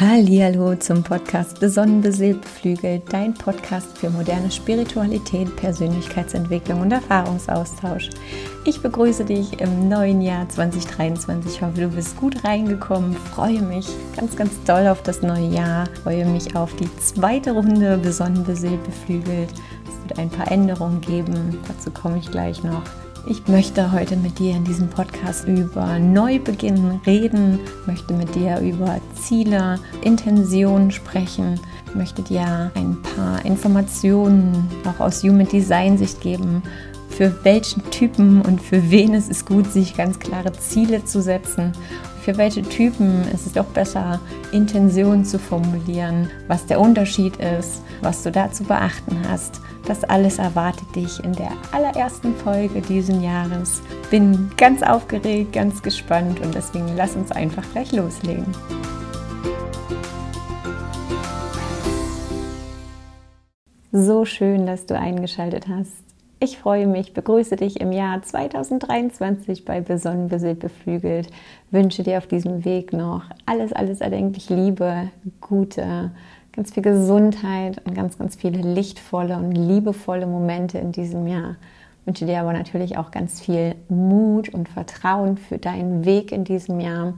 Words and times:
Hallo 0.00 0.76
zum 0.76 1.02
Podcast 1.02 1.58
Besonnen 1.58 2.00
beseelt 2.00 2.40
beflügelt, 2.42 3.12
dein 3.12 3.34
Podcast 3.34 3.98
für 3.98 4.08
moderne 4.10 4.48
Spiritualität, 4.48 5.56
Persönlichkeitsentwicklung 5.56 6.82
und 6.82 6.92
Erfahrungsaustausch. 6.92 8.10
Ich 8.64 8.80
begrüße 8.80 9.24
dich 9.24 9.60
im 9.60 9.88
neuen 9.88 10.20
Jahr 10.20 10.48
2023. 10.48 11.50
Ich 11.52 11.62
hoffe, 11.62 11.80
du 11.80 11.88
bist 11.88 12.16
gut 12.16 12.44
reingekommen. 12.44 13.12
Freue 13.34 13.60
mich 13.60 13.88
ganz, 14.16 14.36
ganz 14.36 14.52
doll 14.62 14.86
auf 14.86 15.02
das 15.02 15.22
neue 15.22 15.48
Jahr. 15.48 15.88
Freue 16.04 16.26
mich 16.26 16.54
auf 16.54 16.76
die 16.76 16.96
zweite 16.98 17.50
Runde 17.50 17.98
Besonnen 17.98 18.44
beseelt 18.44 18.84
beflügelt. 18.84 19.50
Es 19.50 20.08
wird 20.08 20.16
ein 20.20 20.30
paar 20.30 20.52
Änderungen 20.52 21.00
geben. 21.00 21.58
Dazu 21.66 21.90
komme 21.90 22.18
ich 22.18 22.30
gleich 22.30 22.62
noch. 22.62 22.84
Ich 23.26 23.46
möchte 23.46 23.92
heute 23.92 24.16
mit 24.16 24.38
dir 24.38 24.54
in 24.54 24.64
diesem 24.64 24.88
Podcast 24.88 25.46
über 25.46 25.98
Neubeginn 25.98 27.00
reden, 27.06 27.60
möchte 27.86 28.14
mit 28.14 28.34
dir 28.34 28.58
über 28.60 29.00
Ziele, 29.14 29.78
Intentionen 30.02 30.90
sprechen, 30.90 31.60
möchte 31.94 32.22
dir 32.22 32.70
ein 32.74 32.96
paar 33.02 33.44
Informationen 33.44 34.68
auch 34.84 35.00
aus 35.00 35.22
Human 35.22 35.48
Design 35.48 35.98
Sicht 35.98 36.20
geben, 36.20 36.62
für 37.10 37.44
welchen 37.44 37.82
Typen 37.90 38.40
und 38.42 38.62
für 38.62 38.90
wen 38.90 39.14
es 39.14 39.28
ist 39.28 39.46
gut, 39.46 39.70
sich 39.70 39.96
ganz 39.96 40.18
klare 40.18 40.52
Ziele 40.52 41.04
zu 41.04 41.20
setzen. 41.20 41.72
Für 42.22 42.36
welche 42.36 42.62
Typen 42.62 43.22
ist 43.32 43.46
es 43.46 43.52
doch 43.54 43.64
besser, 43.64 44.20
Intentionen 44.52 45.24
zu 45.24 45.38
formulieren, 45.38 46.30
was 46.46 46.66
der 46.66 46.80
Unterschied 46.80 47.36
ist, 47.36 47.82
was 48.02 48.22
du 48.22 48.30
da 48.30 48.52
zu 48.52 48.64
beachten 48.64 49.16
hast. 49.28 49.60
Das 49.88 50.04
alles 50.04 50.38
erwartet 50.38 50.94
dich 50.94 51.24
in 51.24 51.32
der 51.32 51.50
allerersten 51.72 52.34
Folge 52.34 52.82
diesen 52.82 53.22
Jahres. 53.22 53.80
Bin 54.10 54.50
ganz 54.58 54.82
aufgeregt, 54.82 55.54
ganz 55.54 55.82
gespannt 55.82 56.40
und 56.40 56.54
deswegen 56.54 56.94
lass 56.94 57.16
uns 57.16 57.32
einfach 57.32 57.64
gleich 57.72 57.90
loslegen. 57.92 58.44
So 63.90 64.26
schön, 64.26 64.66
dass 64.66 64.84
du 64.84 64.98
eingeschaltet 64.98 65.68
hast. 65.68 66.04
Ich 66.38 66.58
freue 66.58 66.86
mich, 66.86 67.14
begrüße 67.14 67.56
dich 67.56 67.80
im 67.80 67.90
Jahr 67.90 68.22
2023 68.22 69.64
bei 69.64 69.80
Besonnen 69.80 70.28
beseelt 70.28 70.60
beflügelt. 70.60 71.30
Wünsche 71.70 72.02
dir 72.02 72.18
auf 72.18 72.26
diesem 72.26 72.66
Weg 72.66 72.92
noch 72.92 73.22
alles, 73.46 73.72
alles 73.72 74.02
erdenklich 74.02 74.50
Liebe, 74.50 75.10
Gute, 75.40 76.10
ganz 76.58 76.72
viel 76.72 76.82
Gesundheit 76.82 77.80
und 77.84 77.94
ganz, 77.94 78.18
ganz 78.18 78.34
viele 78.34 78.58
lichtvolle 78.60 79.36
und 79.36 79.52
liebevolle 79.52 80.26
Momente 80.26 80.78
in 80.78 80.90
diesem 80.90 81.28
Jahr. 81.28 81.54
Wünsche 82.04 82.26
dir 82.26 82.40
aber 82.40 82.52
natürlich 82.52 82.98
auch 82.98 83.12
ganz 83.12 83.40
viel 83.40 83.76
Mut 83.88 84.48
und 84.48 84.68
Vertrauen 84.68 85.36
für 85.36 85.58
deinen 85.58 86.04
Weg 86.04 86.32
in 86.32 86.42
diesem 86.42 86.80
Jahr. 86.80 87.14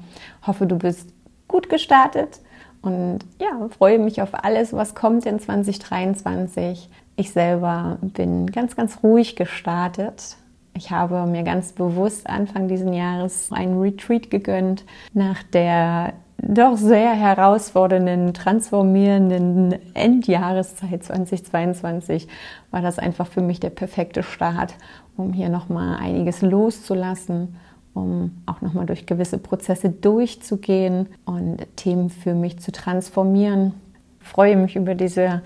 Hoffe, 0.47 0.67
du 0.67 0.77
bist 0.77 1.09
gut 1.49 1.71
gestartet 1.71 2.43
und 2.83 3.21
ja, 3.41 3.67
freue 3.71 3.99
mich 3.99 4.21
auf 4.21 4.45
alles, 4.45 4.75
was 4.75 4.95
kommt 4.95 5.25
in 5.25 5.41
2023. 5.41 6.91
Ich 7.17 7.31
selber 7.31 7.97
bin 8.03 8.47
ganz, 8.49 8.77
ganz 8.77 9.03
ruhig 9.03 9.37
gestartet. 9.37 10.37
Ich 10.75 10.91
habe 10.91 11.27
mir 11.27 11.43
ganz 11.43 11.73
bewusst 11.73 12.29
Anfang 12.29 12.69
dieses 12.69 12.95
Jahres 12.95 13.51
einen 13.53 13.79
Retreat 13.81 14.31
gegönnt 14.31 14.85
nach 15.13 15.43
der 15.43 16.15
doch 16.43 16.77
sehr 16.77 17.13
herausfordernden, 17.13 18.33
transformierenden 18.33 19.75
Endjahreszeit 19.95 21.05
2022 21.05 22.29
war 22.71 22.81
das 22.81 22.99
einfach 22.99 23.27
für 23.27 23.43
mich 23.43 23.61
der 23.61 23.71
perfekte 23.71 24.23
Start, 24.23 24.75
um 25.17 25.33
hier 25.33 25.51
nochmal 25.51 25.99
einiges 25.99 26.41
loszulassen, 26.41 27.57
um 27.93 28.43
auch 28.47 28.63
nochmal 28.63 28.87
durch 28.87 29.05
gewisse 29.05 29.39
Prozesse 29.39 29.91
durchzugehen 29.91 31.09
und 31.27 31.59
Themen 31.77 32.09
für 32.09 32.35
mich 32.35 32.59
zu 32.59 32.73
transformieren. 32.73 33.75
Ich 34.23 34.29
freue 34.29 34.57
mich 34.57 34.77
über 34.77 34.95
diese 34.95 35.43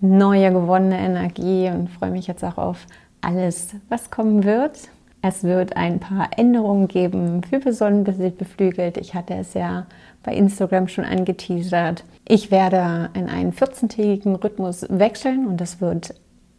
neue 0.00 0.52
gewonnene 0.52 0.98
Energie 0.98 1.70
und 1.70 1.90
freue 1.90 2.10
mich 2.10 2.26
jetzt 2.26 2.44
auch 2.44 2.58
auf 2.58 2.86
alles, 3.20 3.74
was 3.88 4.10
kommen 4.10 4.44
wird. 4.44 4.88
Es 5.22 5.42
wird 5.42 5.76
ein 5.76 5.98
paar 5.98 6.30
Änderungen 6.36 6.86
geben 6.86 7.42
für 7.42 7.58
Besonnenbesitz 7.58 8.36
beflügelt. 8.36 8.96
Ich 8.96 9.14
hatte 9.14 9.34
es 9.34 9.54
ja 9.54 9.86
bei 10.22 10.34
Instagram 10.34 10.86
schon 10.86 11.04
angeteasert. 11.04 12.04
Ich 12.28 12.50
werde 12.50 13.10
in 13.14 13.28
einen 13.28 13.52
14-tägigen 13.52 14.36
Rhythmus 14.36 14.86
wechseln 14.88 15.46
und 15.46 15.60
es 15.60 15.80
wird 15.80 16.14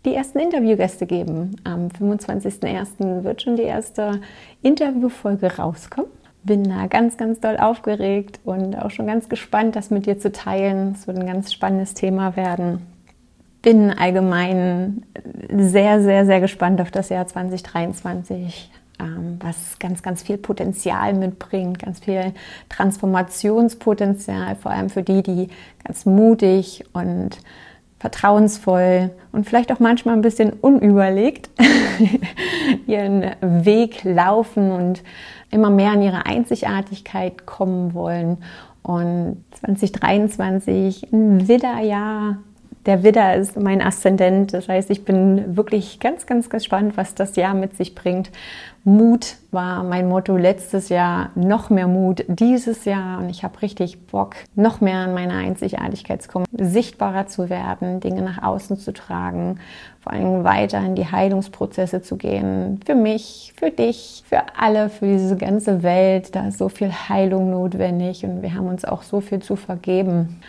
die 0.06 0.14
ersten 0.14 0.40
Interviewgäste 0.40 1.06
geben. 1.06 1.56
Am 1.64 1.88
25.01. 1.88 3.24
wird 3.24 3.42
schon 3.42 3.56
die 3.56 3.64
erste 3.64 4.22
Interviewfolge 4.62 5.58
rauskommen. 5.58 6.12
Bin 6.44 6.64
da 6.64 6.88
ganz, 6.88 7.18
ganz 7.18 7.40
doll 7.40 7.58
aufgeregt 7.58 8.40
und 8.44 8.76
auch 8.76 8.92
schon 8.92 9.08
ganz 9.08 9.30
gespannt, 9.30 9.76
das 9.76 9.92
mit 9.92 10.06
dir 10.06 10.20
zu 10.20 10.32
teilen. 10.32 10.94
Es 10.94 11.08
wird 11.08 11.18
ein 11.18 11.28
ganz 11.28 11.54
spannendes 11.54 11.94
Thema 11.94 12.36
werden 12.36 12.97
bin 13.68 13.92
allgemein 13.92 15.04
sehr, 15.54 16.02
sehr, 16.02 16.26
sehr 16.26 16.40
gespannt 16.40 16.80
auf 16.80 16.90
das 16.90 17.10
Jahr 17.10 17.28
2023, 17.28 18.72
ähm, 18.98 19.40
was 19.42 19.78
ganz, 19.78 20.02
ganz 20.02 20.24
viel 20.24 20.38
Potenzial 20.38 21.14
mitbringt, 21.14 21.80
ganz 21.80 22.00
viel 22.00 22.32
Transformationspotenzial, 22.70 24.56
vor 24.56 24.72
allem 24.72 24.90
für 24.90 25.04
die, 25.04 25.22
die 25.22 25.50
ganz 25.84 26.06
mutig 26.06 26.86
und 26.94 27.40
vertrauensvoll 28.00 29.10
und 29.34 29.46
vielleicht 29.46 29.70
auch 29.74 29.80
manchmal 29.80 30.16
ein 30.16 30.22
bisschen 30.22 30.54
unüberlegt 30.54 31.50
ihren 32.88 33.32
Weg 33.42 34.06
laufen 34.06 34.72
und 34.72 35.04
immer 35.52 35.72
mehr 35.72 35.92
an 35.92 36.02
ihre 36.02 36.26
Einzigartigkeit 36.26 37.46
kommen 37.46 37.94
wollen. 37.94 38.38
Und 38.82 39.44
2023 39.60 41.12
ein 41.12 41.50
Widderjahr 41.50 42.38
der 42.88 43.04
Widder 43.04 43.36
ist 43.36 43.60
mein 43.60 43.82
Aszendent. 43.82 44.54
Das 44.54 44.70
heißt, 44.70 44.90
ich 44.90 45.04
bin 45.04 45.58
wirklich 45.58 46.00
ganz, 46.00 46.26
ganz 46.26 46.50
gespannt, 46.50 46.96
was 46.96 47.14
das 47.14 47.36
Jahr 47.36 47.54
mit 47.54 47.76
sich 47.76 47.94
bringt. 47.94 48.32
Mut 48.86 49.36
war 49.52 49.84
mein 49.84 50.08
Motto 50.08 50.38
letztes 50.38 50.88
Jahr, 50.88 51.32
noch 51.36 51.70
mehr 51.70 51.90
Mut 51.90 52.24
dieses 52.30 52.86
Jahr 52.86 53.20
und 53.20 53.30
ich 53.30 53.44
habe 53.44 53.62
richtig 53.62 54.08
Bock, 54.08 54.36
noch 54.56 54.80
mehr 54.80 55.00
an 55.00 55.14
meine 55.14 55.34
Einzigartigkeit 55.34 56.22
zu 56.22 56.30
kommen, 56.30 56.46
sichtbarer 56.54 57.28
zu 57.28 57.50
werden, 57.50 58.00
Dinge 58.00 58.22
nach 58.22 58.42
außen 58.42 58.78
zu 58.78 58.94
tragen, 58.94 59.60
vor 60.00 60.14
allem 60.14 60.46
weiter 60.46 60.80
in 60.80 60.96
die 60.96 61.12
Heilungsprozesse 61.12 62.02
zu 62.02 62.16
gehen. 62.16 62.80
Für 62.86 62.96
mich, 62.96 63.54
für 63.58 63.72
dich, 63.72 64.24
für 64.26 64.44
alle, 64.58 64.88
für 64.88 65.08
diese 65.08 65.36
ganze 65.36 65.84
Welt. 65.84 66.34
Da 66.34 66.48
ist 66.48 66.58
so 66.58 66.70
viel 66.70 66.94
Heilung 66.94 67.50
notwendig 67.52 68.24
und 68.24 68.42
wir 68.42 68.54
haben 68.54 68.70
uns 68.70 68.86
auch 68.86 69.04
so 69.04 69.20
viel 69.20 69.40
zu 69.40 69.58
vergeben 69.58 70.40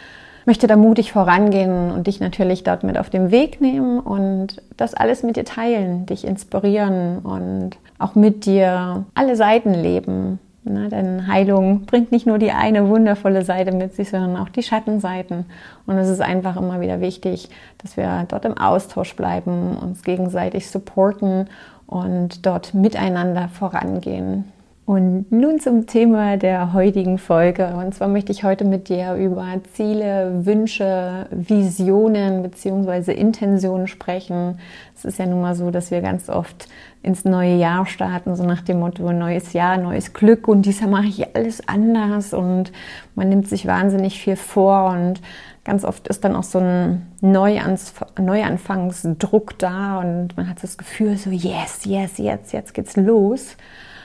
möchte 0.48 0.66
da 0.66 0.76
mutig 0.76 1.12
vorangehen 1.12 1.90
und 1.92 2.06
dich 2.06 2.20
natürlich 2.20 2.64
dort 2.64 2.82
mit 2.82 2.96
auf 2.96 3.10
den 3.10 3.30
Weg 3.30 3.60
nehmen 3.60 4.00
und 4.00 4.62
das 4.78 4.94
alles 4.94 5.22
mit 5.22 5.36
dir 5.36 5.44
teilen, 5.44 6.06
dich 6.06 6.26
inspirieren 6.26 7.18
und 7.18 7.72
auch 7.98 8.14
mit 8.14 8.46
dir 8.46 9.04
alle 9.14 9.36
Seiten 9.36 9.74
leben. 9.74 10.38
Ne? 10.64 10.88
Denn 10.88 11.26
Heilung 11.28 11.82
bringt 11.82 12.12
nicht 12.12 12.26
nur 12.26 12.38
die 12.38 12.50
eine 12.52 12.88
wundervolle 12.88 13.44
Seite 13.44 13.72
mit 13.72 13.94
sich, 13.94 14.08
sondern 14.08 14.38
auch 14.38 14.48
die 14.48 14.62
Schattenseiten. 14.62 15.44
Und 15.86 15.98
es 15.98 16.08
ist 16.08 16.22
einfach 16.22 16.56
immer 16.56 16.80
wieder 16.80 17.02
wichtig, 17.02 17.50
dass 17.76 17.98
wir 17.98 18.24
dort 18.26 18.46
im 18.46 18.56
Austausch 18.56 19.14
bleiben, 19.16 19.76
uns 19.76 20.02
gegenseitig 20.02 20.70
supporten 20.70 21.50
und 21.86 22.46
dort 22.46 22.72
miteinander 22.72 23.48
vorangehen. 23.48 24.44
Und 24.88 25.30
nun 25.30 25.60
zum 25.60 25.86
Thema 25.86 26.38
der 26.38 26.72
heutigen 26.72 27.18
Folge. 27.18 27.74
Und 27.76 27.94
zwar 27.94 28.08
möchte 28.08 28.32
ich 28.32 28.42
heute 28.42 28.64
mit 28.64 28.88
dir 28.88 29.16
über 29.16 29.46
Ziele, 29.74 30.46
Wünsche, 30.46 31.26
Visionen 31.30 32.42
bzw. 32.42 33.12
Intentionen 33.12 33.86
sprechen. 33.86 34.58
Es 34.96 35.04
ist 35.04 35.18
ja 35.18 35.26
nun 35.26 35.42
mal 35.42 35.54
so, 35.54 35.70
dass 35.70 35.90
wir 35.90 36.00
ganz 36.00 36.30
oft 36.30 36.68
ins 37.02 37.26
neue 37.26 37.56
Jahr 37.56 37.84
starten, 37.84 38.34
so 38.34 38.44
nach 38.44 38.62
dem 38.62 38.80
Motto 38.80 39.12
neues 39.12 39.52
Jahr, 39.52 39.76
neues 39.76 40.14
Glück 40.14 40.48
und 40.48 40.62
dieses 40.62 40.80
Jahr 40.80 40.88
mache 40.88 41.08
ich 41.08 41.36
alles 41.36 41.68
anders 41.68 42.32
und 42.32 42.72
man 43.14 43.28
nimmt 43.28 43.46
sich 43.46 43.66
wahnsinnig 43.66 44.18
viel 44.18 44.36
vor 44.36 44.92
und 44.92 45.20
ganz 45.64 45.84
oft 45.84 46.08
ist 46.08 46.24
dann 46.24 46.34
auch 46.34 46.44
so 46.44 46.60
ein 46.60 47.08
Neuanfangsdruck 47.20 49.58
da 49.58 49.98
und 49.98 50.34
man 50.38 50.48
hat 50.48 50.62
das 50.62 50.78
Gefühl 50.78 51.18
so, 51.18 51.28
yes, 51.28 51.84
yes, 51.84 52.16
jetzt, 52.16 52.54
jetzt 52.54 52.72
geht's 52.72 52.96
los. 52.96 53.54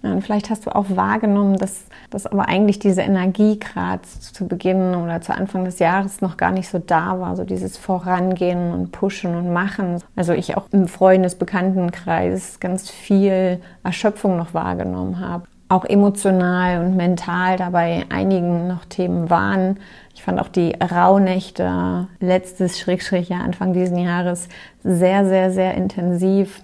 Und 0.04 0.22
vielleicht 0.22 0.50
hast 0.50 0.66
du 0.66 0.76
auch 0.76 0.86
wahrgenommen, 0.90 1.58
dass, 1.58 1.86
dass 2.10 2.26
aber 2.26 2.48
eigentlich 2.50 2.80
diese 2.80 3.02
Energie 3.02 3.58
gerade 3.58 4.02
zu 4.02 4.48
Beginn 4.48 4.96
oder 4.96 5.22
zu 5.22 5.34
Anfang 5.34 5.64
des 5.64 5.80
Jahres 5.80 6.22
noch 6.22 6.36
gar 6.36 6.52
nicht 6.52 6.68
so 6.68 6.80
da 6.80 7.20
war, 7.20 7.36
so 7.36 7.46
dieses 7.46 7.78
Vorangehen 7.78 8.74
und 8.74 8.92
Pushen 8.92 9.36
und 9.36 9.54
Machen. 9.54 10.02
Also 10.16 10.34
ich 10.34 10.58
auch 10.58 10.66
im 10.72 10.88
Freundesbekanntenkreis 10.88 12.60
ganz 12.60 12.90
viel 12.90 13.62
Erschöpfung 13.84 14.38
noch 14.38 14.54
wahrgenommen 14.54 15.20
habe 15.20 15.46
auch 15.70 15.86
emotional 15.86 16.86
und 16.86 16.96
mental 16.96 17.58
dabei 17.58 18.06
einigen 18.10 18.68
noch 18.68 18.86
Themen 18.86 19.32
waren. 19.32 19.80
Ich 20.14 20.22
fand 20.22 20.40
auch 20.40 20.50
die 20.50 20.74
Rauhnächte 20.80 22.08
letztes 22.20 22.80
Schrägstrich 22.80 23.34
Anfang 23.34 23.74
dieses 23.74 23.98
Jahres 23.98 24.50
sehr, 24.84 25.26
sehr, 25.26 25.52
sehr 25.52 25.74
intensiv. 25.74 26.62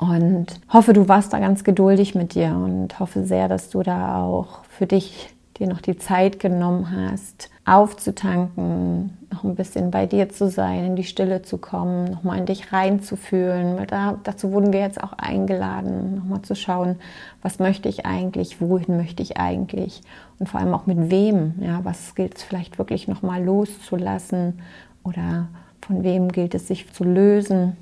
Und 0.00 0.46
hoffe, 0.72 0.94
du 0.94 1.08
warst 1.08 1.34
da 1.34 1.38
ganz 1.38 1.62
geduldig 1.62 2.14
mit 2.14 2.34
dir 2.34 2.48
und 2.56 2.98
hoffe 2.98 3.26
sehr, 3.26 3.48
dass 3.48 3.68
du 3.68 3.82
da 3.82 4.22
auch 4.24 4.64
für 4.64 4.86
dich 4.86 5.28
dir 5.58 5.66
noch 5.66 5.82
die 5.82 5.98
Zeit 5.98 6.40
genommen 6.40 6.90
hast, 6.90 7.50
aufzutanken, 7.66 9.18
noch 9.30 9.44
ein 9.44 9.56
bisschen 9.56 9.90
bei 9.90 10.06
dir 10.06 10.30
zu 10.30 10.48
sein, 10.48 10.86
in 10.86 10.96
die 10.96 11.04
Stille 11.04 11.42
zu 11.42 11.58
kommen, 11.58 12.10
nochmal 12.10 12.38
in 12.38 12.46
dich 12.46 12.72
reinzufühlen. 12.72 13.86
Da, 13.88 14.18
dazu 14.24 14.52
wurden 14.52 14.72
wir 14.72 14.80
jetzt 14.80 15.02
auch 15.02 15.12
eingeladen, 15.12 16.16
nochmal 16.16 16.40
zu 16.40 16.56
schauen, 16.56 16.96
was 17.42 17.58
möchte 17.58 17.90
ich 17.90 18.06
eigentlich, 18.06 18.58
wohin 18.62 18.96
möchte 18.96 19.22
ich 19.22 19.36
eigentlich 19.36 20.00
und 20.38 20.48
vor 20.48 20.60
allem 20.60 20.72
auch 20.72 20.86
mit 20.86 21.10
wem. 21.10 21.56
Ja, 21.60 21.80
was 21.84 22.14
gilt 22.14 22.38
es 22.38 22.42
vielleicht 22.42 22.78
wirklich 22.78 23.06
nochmal 23.06 23.44
loszulassen 23.44 24.60
oder 25.04 25.48
von 25.82 26.02
wem 26.04 26.32
gilt 26.32 26.54
es 26.54 26.68
sich 26.68 26.90
zu 26.90 27.04
lösen. 27.04 27.76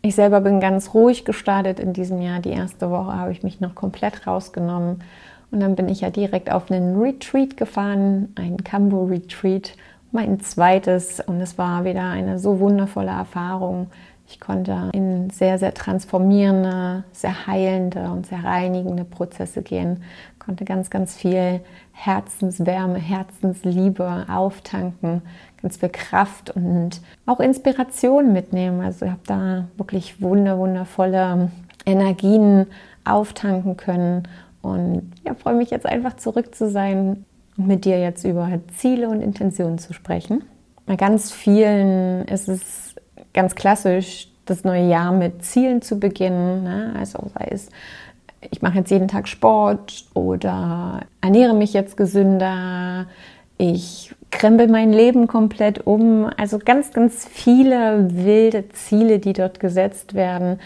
Ich 0.00 0.14
selber 0.14 0.40
bin 0.40 0.60
ganz 0.60 0.94
ruhig 0.94 1.24
gestartet 1.24 1.80
in 1.80 1.92
diesem 1.92 2.20
Jahr. 2.20 2.40
Die 2.40 2.50
erste 2.50 2.90
Woche 2.90 3.16
habe 3.16 3.32
ich 3.32 3.42
mich 3.42 3.60
noch 3.60 3.74
komplett 3.74 4.26
rausgenommen. 4.26 5.02
Und 5.50 5.60
dann 5.60 5.74
bin 5.74 5.88
ich 5.88 6.02
ja 6.02 6.10
direkt 6.10 6.52
auf 6.52 6.70
einen 6.70 7.00
Retreat 7.00 7.56
gefahren, 7.56 8.32
ein 8.36 8.58
Cambo 8.58 9.04
Retreat, 9.04 9.72
mein 10.12 10.40
zweites. 10.40 11.20
Und 11.20 11.40
es 11.40 11.58
war 11.58 11.84
wieder 11.84 12.04
eine 12.04 12.38
so 12.38 12.60
wundervolle 12.60 13.10
Erfahrung. 13.10 13.90
Ich 14.30 14.40
konnte 14.40 14.90
in 14.92 15.30
sehr, 15.30 15.58
sehr 15.58 15.72
transformierende, 15.72 17.04
sehr 17.12 17.46
heilende 17.46 18.10
und 18.10 18.26
sehr 18.26 18.44
reinigende 18.44 19.04
Prozesse 19.04 19.62
gehen, 19.62 20.02
konnte 20.38 20.66
ganz, 20.66 20.90
ganz 20.90 21.16
viel 21.16 21.60
Herzenswärme, 21.92 22.98
Herzensliebe 22.98 24.26
auftanken, 24.30 25.22
ganz 25.62 25.78
viel 25.78 25.88
Kraft 25.88 26.50
und 26.50 27.00
auch 27.26 27.40
Inspiration 27.40 28.32
mitnehmen. 28.32 28.80
Also 28.80 29.06
ich 29.06 29.10
habe 29.10 29.22
da 29.26 29.64
wirklich 29.76 30.20
wunder, 30.22 30.58
wundervolle 30.58 31.50
Energien 31.84 32.66
auftanken 33.04 33.76
können 33.76 34.28
und 34.62 35.10
ja, 35.24 35.34
freue 35.34 35.54
mich 35.54 35.70
jetzt 35.70 35.86
einfach 35.86 36.16
zurück 36.16 36.54
zu 36.54 36.70
sein 36.70 37.24
und 37.56 37.66
mit 37.66 37.84
dir 37.84 37.98
jetzt 37.98 38.24
über 38.24 38.48
Ziele 38.76 39.08
und 39.08 39.20
Intentionen 39.20 39.78
zu 39.78 39.92
sprechen. 39.92 40.44
Bei 40.86 40.96
ganz 40.96 41.32
vielen 41.32 42.24
ist 42.26 42.48
es 42.48 42.94
ganz 43.34 43.54
klassisch, 43.54 44.28
das 44.46 44.64
neue 44.64 44.88
Jahr 44.88 45.12
mit 45.12 45.44
Zielen 45.44 45.82
zu 45.82 45.98
beginnen. 45.98 46.64
Ne? 46.64 46.94
Also 46.98 47.18
sei 47.34 47.48
es, 47.50 47.68
ich 48.50 48.62
mache 48.62 48.78
jetzt 48.78 48.90
jeden 48.90 49.08
Tag 49.08 49.28
Sport 49.28 50.06
oder 50.14 51.00
ernähre 51.20 51.54
mich 51.54 51.72
jetzt 51.72 51.96
gesünder, 51.96 53.06
ich 53.58 54.14
krempel 54.30 54.68
mein 54.68 54.92
Leben 54.92 55.26
komplett 55.26 55.86
um. 55.86 56.30
Also 56.36 56.58
ganz, 56.58 56.92
ganz 56.92 57.26
viele 57.26 58.08
wilde 58.24 58.68
Ziele, 58.70 59.18
die 59.18 59.32
dort 59.32 59.60
gesetzt 59.60 60.14
werden. 60.14 60.60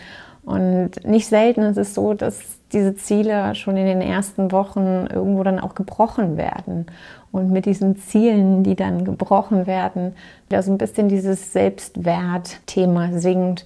Und 0.45 1.05
nicht 1.05 1.27
selten 1.27 1.63
ist 1.63 1.79
es 1.79 1.95
so, 1.95 2.15
dass 2.15 2.39
diese 2.73 2.95
Ziele 2.95 3.55
schon 3.55 3.77
in 3.77 3.87
den 3.87 4.01
ersten 4.01 4.51
Wochen 4.51 5.07
irgendwo 5.13 5.43
dann 5.43 5.61
auch 5.61 5.75
gebrochen 5.75 6.37
werden. 6.37 6.87
Und 7.31 7.51
mit 7.51 7.65
diesen 7.65 7.97
Zielen, 7.97 8.63
die 8.63 8.75
dann 8.75 9.05
gebrochen 9.05 9.67
werden, 9.67 10.15
da 10.49 10.63
so 10.63 10.71
ein 10.71 10.79
bisschen 10.79 11.09
dieses 11.09 11.53
Selbstwertthema 11.53 13.11
sinkt. 13.13 13.65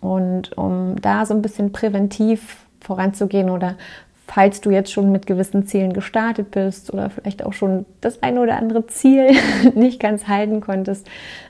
Und 0.00 0.56
um 0.56 0.96
da 1.00 1.26
so 1.26 1.34
ein 1.34 1.42
bisschen 1.42 1.72
präventiv 1.72 2.66
voranzugehen 2.80 3.50
oder 3.50 3.76
falls 4.28 4.60
du 4.60 4.70
jetzt 4.70 4.92
schon 4.92 5.10
mit 5.10 5.26
gewissen 5.26 5.66
Zielen 5.66 5.94
gestartet 5.94 6.50
bist 6.50 6.92
oder 6.92 7.10
vielleicht 7.10 7.44
auch 7.44 7.54
schon 7.54 7.86
das 8.00 8.22
eine 8.22 8.40
oder 8.40 8.56
andere 8.56 8.86
Ziel 8.86 9.30
nicht 9.74 9.98
ganz 9.98 10.28
halten 10.28 10.60
konntest, 10.60 11.08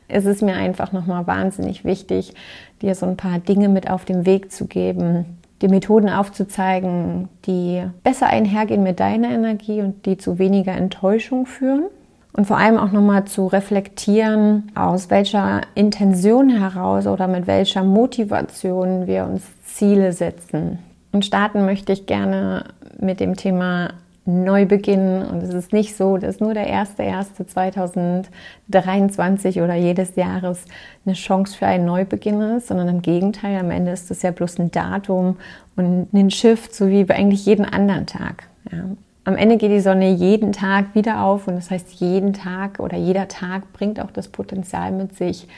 ist 0.08 0.26
es 0.26 0.40
mir 0.40 0.54
einfach 0.54 0.92
nochmal 0.92 1.26
wahnsinnig 1.26 1.84
wichtig, 1.84 2.34
dir 2.80 2.94
so 2.94 3.04
ein 3.04 3.16
paar 3.16 3.40
Dinge 3.40 3.69
mit 3.69 3.90
auf 3.90 4.04
den 4.04 4.25
Weg 4.25 4.52
zu 4.52 4.66
geben, 4.66 5.38
die 5.60 5.69
Methoden 5.69 6.08
aufzuzeigen, 6.08 7.28
die 7.46 7.82
besser 8.04 8.28
einhergehen 8.28 8.84
mit 8.84 9.00
deiner 9.00 9.31
Energie 9.31 9.82
und 9.82 10.06
die 10.06 10.16
zu 10.16 10.38
weniger 10.38 10.72
Enttäuschung 10.72 11.46
führen. 11.46 11.84
Und 12.32 12.46
vor 12.46 12.58
allem 12.58 12.78
auch 12.78 12.92
nochmal 12.92 13.24
zu 13.24 13.48
reflektieren, 13.48 14.70
aus 14.76 15.10
welcher 15.10 15.62
Intention 15.74 16.50
heraus 16.50 17.08
oder 17.08 17.26
mit 17.26 17.48
welcher 17.48 17.82
Motivation 17.82 19.08
wir 19.08 19.24
uns 19.24 19.42
Ziele 19.64 20.12
setzen. 20.12 20.78
Und 21.12 21.25
starten 21.25 21.64
möchte 21.64 21.93
ich 21.93 22.06
gerne 22.06 22.64
mit 23.00 23.20
dem 23.20 23.37
Thema 23.37 23.90
neu 24.28 24.66
beginnen. 24.66 25.26
Und 25.26 25.43
es 25.43 25.55
ist 25.55 25.72
nicht 25.72 25.96
so, 25.96 26.19
dass 26.19 26.38
nur 26.38 26.52
der 26.52 26.69
1.1.2023 26.69 29.64
oder 29.64 29.75
jedes 29.75 30.16
Jahres 30.16 30.66
eine 31.06 31.14
Chance 31.14 31.56
für 31.56 31.64
einen 31.66 31.87
Neubeginn 31.87 32.40
ist, 32.40 32.66
sondern 32.69 32.88
im 32.88 33.00
Gegenteil, 33.02 33.58
am 33.58 33.70
Ende 33.70 33.93
ist 33.93 34.10
es 34.10 34.20
ja 34.22 34.31
bloß 34.31 34.58
ein 34.58 34.70
Datum 34.70 35.38
und 35.76 36.12
ein 36.12 36.31
Shift, 36.31 36.75
so 36.75 36.88
wie 36.88 37.10
eigentlich 37.10 37.46
jeden 37.46 37.64
anderen 37.64 38.05
Tag. 38.05 38.44
Ja. 38.70 38.84
Am 39.25 39.37
Ende 39.37 39.56
geht 39.56 39.70
die 39.70 39.81
Sonne 39.81 40.10
jeden 40.10 40.52
Tag 40.52 40.94
wieder 40.94 41.22
auf 41.22 41.49
und 41.49 41.56
das 41.56 41.70
heißt, 41.70 41.94
jeden 41.94 42.34
Tag 42.34 42.81
oder 42.81 42.96
jeder 42.96 43.28
Tag 43.28 43.72
bringt 43.72 44.00
auch 44.00 44.10
das 44.10 44.28
Potenzial 44.28 44.93
mit 44.93 45.16
sich, 45.16 45.49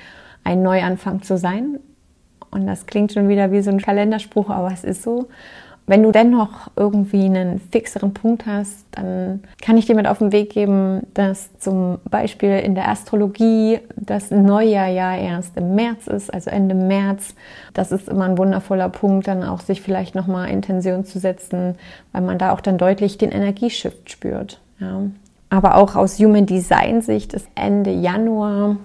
ein 0.45 0.63
Neuanfang 0.63 1.23
zu 1.23 1.39
sein. 1.39 1.81
Und 2.51 2.67
das 2.67 2.87
klingt 2.87 3.13
schon 3.13 3.29
wieder 3.29 3.53
wie 3.53 3.63
so 3.63 3.71
ein 3.71 3.81
Kalenderspruch, 3.81 4.51
aber 4.51 4.73
es 4.73 4.85
ist 4.85 5.03
so. 5.03 5.29
Wenn 5.87 6.05
du 6.05 6.13
dennoch 6.13 6.71
irgendwie 6.77 7.25
einen 7.25 7.59
fixeren 7.59 8.15
Punkt 8.15 8.47
hast, 8.47 8.87
dann 8.93 9.43
kann 9.61 9.77
ich 9.77 9.87
dir 9.87 9.97
mit 9.97 10.07
auf 10.07 10.19
den 10.19 10.31
Weg 10.31 10.51
geben, 10.51 11.01
dass 11.15 11.59
zum 11.59 11.99
Beispiel 12.09 12.61
in 12.61 12.77
der 12.77 12.89
Astrologie 12.89 13.81
das 13.97 14.31
Neujahr 14.31 14.87
ja 14.87 15.17
erst 15.17 15.57
im 15.57 15.75
März 15.75 16.07
ist, 16.07 16.33
also 16.33 16.49
Ende 16.49 16.77
März. 16.77 17.35
Das 17.75 17.91
ist 17.91 18.09
immer 18.09 18.27
ein 18.27 18.39
wundervoller 18.39 18.89
Punkt, 18.89 19.27
dann 19.27 19.43
auch 19.43 19.59
sich 19.59 19.81
vielleicht 19.81 20.15
nochmal 20.15 20.51
Intention 20.51 21.05
zu 21.05 21.19
setzen, 21.19 21.75
weil 22.13 22.23
man 22.23 22.39
da 22.39 22.53
auch 22.53 22.61
dann 22.61 22.79
deutlich 22.79 23.19
den 23.19 23.33
Energieshift 23.33 24.13
spürt. 24.13 24.61
Ja. 24.79 25.03
Aber 25.53 25.77
auch 25.77 25.97
aus 25.97 26.21
Human 26.21 26.47
Design 26.47 27.03
Sicht 27.03 27.35
ist 27.35 27.49
Ende 27.57 27.91
Januar 27.91 28.77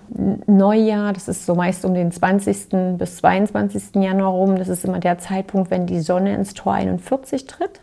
Neujahr, 0.47 1.13
das 1.13 1.27
ist 1.27 1.45
so 1.45 1.53
meist 1.53 1.85
um 1.85 1.93
den 1.93 2.11
20. 2.11 2.97
bis 2.97 3.17
22. 3.17 3.95
Januar 4.03 4.31
rum, 4.31 4.55
das 4.55 4.67
ist 4.67 4.83
immer 4.83 4.99
der 4.99 5.19
Zeitpunkt, 5.19 5.69
wenn 5.69 5.85
die 5.85 5.99
Sonne 5.99 6.33
ins 6.33 6.55
Tor 6.55 6.73
41 6.73 7.45
tritt. 7.45 7.81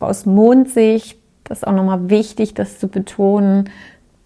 Aus 0.00 0.24
Mondsicht, 0.24 1.18
das 1.44 1.58
ist 1.58 1.66
auch 1.66 1.74
nochmal 1.74 2.08
wichtig, 2.08 2.54
das 2.54 2.78
zu 2.78 2.88
betonen, 2.88 3.68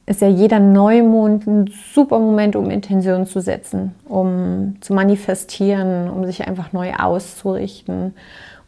ist 0.07 0.21
ja 0.21 0.29
jeder 0.29 0.61
Neumond 0.61 1.47
ein 1.49 1.71
super 1.93 2.21
Moment, 2.21 2.55
um 2.55 2.71
Intention 2.71 3.27
zu 3.27 3.41
setzen, 3.41 3.93
um 4.05 4.77
zu 4.81 4.95
manifestieren, 4.95 6.09
um 6.09 6.25
sich 6.25 6.47
einfach 6.47 6.73
neu 6.73 6.95
auszurichten. 6.95 8.15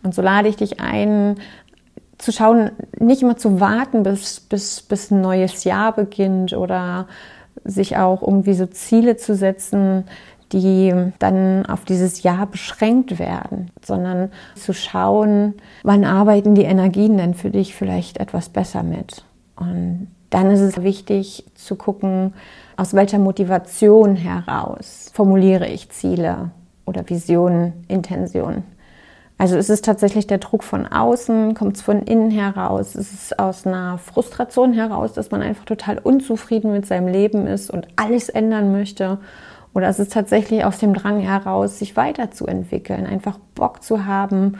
Und 0.03 0.15
so 0.15 0.23
lade 0.23 0.49
ich 0.49 0.57
dich 0.57 0.81
ein, 0.81 1.37
zu 2.19 2.33
schauen, 2.33 2.73
nicht 2.99 3.23
immer 3.23 3.37
zu 3.37 3.61
warten, 3.61 4.03
bis, 4.03 4.41
bis, 4.41 4.83
bis 4.83 5.11
ein 5.11 5.21
neues 5.21 5.65
Jahr 5.65 5.93
beginnt 5.95 6.53
oder 6.53 7.07
sich 7.65 7.97
auch 7.97 8.23
irgendwie 8.23 8.55
so 8.55 8.67
Ziele 8.67 9.17
zu 9.17 9.35
setzen, 9.35 10.05
die 10.53 10.93
dann 11.19 11.67
auf 11.67 11.85
dieses 11.85 12.23
Jahr 12.23 12.47
beschränkt 12.47 13.19
werden, 13.19 13.71
sondern 13.85 14.31
zu 14.55 14.73
schauen, 14.73 15.55
wann 15.83 16.05
arbeiten 16.05 16.55
die 16.55 16.63
Energien 16.63 17.19
denn 17.19 17.35
für 17.35 17.51
dich 17.51 17.75
vielleicht 17.75 18.19
etwas 18.19 18.49
besser 18.49 18.83
mit. 18.83 19.25
Und 19.57 20.09
dann 20.31 20.51
ist 20.51 20.61
es 20.61 20.83
wichtig 20.83 21.45
zu 21.55 21.77
gucken, 21.77 22.33
aus 22.77 22.95
welcher 22.95 23.19
Motivation 23.19 24.17
heraus 24.17 25.11
formuliere 25.13 25.67
ich 25.69 25.91
Ziele 25.91 26.51
oder 26.87 27.09
Visionen, 27.09 27.85
Intentionen. 27.89 28.78
Also 29.41 29.57
ist 29.57 29.71
es 29.71 29.83
tatsächlich 29.83 30.27
der 30.27 30.39
Druck 30.39 30.65
von 30.65 30.87
außen, 30.87 31.55
kommt 31.55 31.77
es 31.77 31.83
von 31.83 32.03
innen 32.03 32.33
heraus, 32.33 32.97
ist 32.97 33.13
es 33.15 33.39
aus 33.39 33.67
einer 33.67 33.99
Frustration 33.99 34.73
heraus, 34.73 35.13
dass 35.13 35.31
man 35.31 35.43
einfach 35.43 35.65
total 35.65 35.99
unzufrieden 35.99 36.73
mit 36.73 36.87
seinem 36.87 37.07
Leben 37.07 37.47
ist 37.47 37.71
und 37.71 37.87
alles 37.95 38.29
ändern 38.29 38.73
möchte. 38.73 39.19
Oder 39.75 39.91
ist 39.91 40.01
es 40.01 40.09
tatsächlich 40.09 40.65
aus 40.65 40.79
dem 40.79 40.93
Drang 40.93 41.21
heraus, 41.21 41.79
sich 41.79 41.97
weiterzuentwickeln, 41.97 43.07
einfach 43.07 43.39
Bock 43.55 43.85
zu 43.85 44.07
haben, 44.07 44.59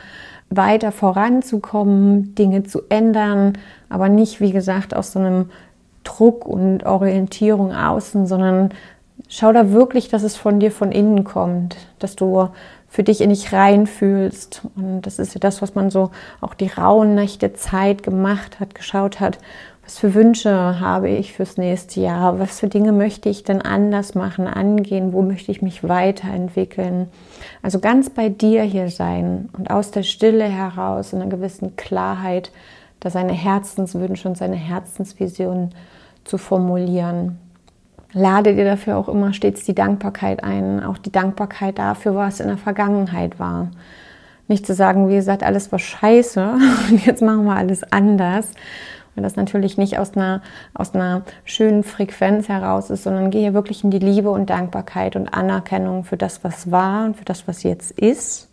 weiter 0.49 0.93
voranzukommen, 0.93 2.37
Dinge 2.37 2.63
zu 2.63 2.83
ändern, 2.89 3.59
aber 3.89 4.09
nicht, 4.09 4.41
wie 4.41 4.53
gesagt, 4.53 4.95
aus 4.95 5.11
so 5.11 5.19
einem 5.19 5.51
Druck 6.05 6.47
und 6.47 6.87
Orientierung 6.87 7.75
außen, 7.75 8.29
sondern 8.29 8.71
schau 9.29 9.53
da 9.53 9.73
wirklich, 9.73 10.09
dass 10.09 10.23
es 10.23 10.37
von 10.37 10.61
dir 10.61 10.71
von 10.71 10.93
innen 10.93 11.25
kommt, 11.25 11.77
dass 11.99 12.15
du 12.15 12.49
für 12.89 13.03
dich 13.03 13.21
in 13.21 13.31
dich 13.31 13.53
reinfühlst. 13.53 14.63
Und 14.77 15.03
das 15.03 15.19
ist 15.19 15.35
ja 15.35 15.41
das, 15.41 15.63
was 15.63 15.75
man 15.75 15.91
so 15.91 16.11
auch 16.41 16.55
die 16.55 16.69
rauen 16.69 17.15
Nächte 17.15 17.53
Zeit 17.53 18.03
gemacht 18.03 18.61
hat, 18.61 18.75
geschaut 18.75 19.21
hat, 19.21 19.39
was 19.85 19.99
für 19.99 20.15
Wünsche 20.15 20.81
habe 20.81 21.09
ich 21.09 21.33
fürs 21.33 21.57
nächste 21.57 22.01
Jahr, 22.01 22.39
was 22.39 22.61
für 22.61 22.69
Dinge 22.69 22.93
möchte 22.93 23.29
ich 23.29 23.45
denn 23.45 23.63
anders 23.63 24.15
machen, 24.15 24.47
angehen, 24.47 25.13
wo 25.13 25.23
möchte 25.23 25.51
ich 25.51 25.63
mich 25.63 25.87
weiterentwickeln. 25.87 27.09
Also 27.63 27.79
ganz 27.79 28.11
bei 28.11 28.29
dir 28.29 28.63
hier 28.63 28.91
sein 28.91 29.49
und 29.57 29.71
aus 29.71 29.91
der 29.91 30.03
Stille 30.03 30.45
heraus 30.45 31.13
in 31.13 31.23
einer 31.23 31.31
gewissen 31.31 31.77
Klarheit 31.77 32.51
da 33.01 33.11
seine 33.11 33.33
Herzenswünsche 33.33 34.29
und 34.29 34.37
seine 34.37 34.57
Herzensvision 34.57 35.71
zu 36.25 36.37
formulieren 36.37 37.39
lade 38.13 38.55
dir 38.55 38.65
dafür 38.65 38.97
auch 38.97 39.09
immer 39.09 39.33
stets 39.33 39.65
die 39.65 39.75
Dankbarkeit 39.75 40.43
ein, 40.43 40.83
auch 40.83 40.99
die 40.99 41.13
Dankbarkeit 41.13 41.79
dafür, 41.79 42.15
was 42.15 42.41
in 42.41 42.49
der 42.49 42.59
Vergangenheit 42.59 43.39
war. 43.39 43.71
Nicht 44.47 44.67
zu 44.67 44.75
sagen, 44.75 45.09
wie 45.09 45.17
gesagt, 45.17 45.43
alles 45.43 45.71
war 45.73 45.79
scheiße 45.79 46.55
und 46.91 47.05
jetzt 47.05 47.23
machen 47.23 47.45
wir 47.45 47.57
alles 47.57 47.85
anders. 47.93 48.53
wenn 49.15 49.25
das 49.25 49.37
natürlich 49.37 49.77
nicht 49.77 49.99
aus 49.99 50.17
einer, 50.17 50.43
aus 50.75 50.95
einer 50.95 51.23
schönen 51.45 51.83
Frequenz 51.83 52.49
heraus 52.49 52.89
ist, 52.89 53.03
sondern 53.03 53.31
gehe 53.31 53.53
wirklich 53.53 53.85
in 53.85 53.91
die 53.91 53.99
Liebe 53.99 54.31
und 54.31 54.49
Dankbarkeit 54.49 55.17
und 55.17 55.35
Anerkennung 55.35 56.05
für 56.05 56.17
das, 56.17 56.45
was 56.45 56.71
war 56.71 57.05
und 57.05 57.17
für 57.17 57.25
das, 57.25 57.47
was 57.47 57.63
jetzt 57.63 57.91
ist. 57.91 58.49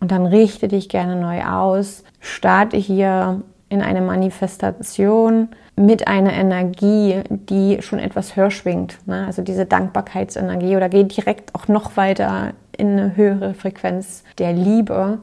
Und 0.00 0.10
dann 0.10 0.26
richte 0.26 0.66
dich 0.66 0.88
gerne 0.88 1.14
neu 1.14 1.44
aus, 1.44 2.02
starte 2.18 2.76
hier 2.76 3.42
in 3.68 3.82
eine 3.82 4.00
Manifestation 4.00 5.50
mit 5.76 6.06
einer 6.06 6.32
Energie, 6.32 7.22
die 7.30 7.80
schon 7.80 7.98
etwas 7.98 8.36
höher 8.36 8.50
schwingt. 8.50 8.98
Ne? 9.06 9.26
Also 9.26 9.42
diese 9.42 9.66
Dankbarkeitsenergie 9.66 10.76
oder 10.76 10.88
geh 10.88 11.04
direkt 11.04 11.54
auch 11.54 11.68
noch 11.68 11.96
weiter 11.96 12.52
in 12.76 12.90
eine 12.90 13.16
höhere 13.16 13.54
Frequenz 13.54 14.22
der 14.38 14.52
Liebe 14.52 15.18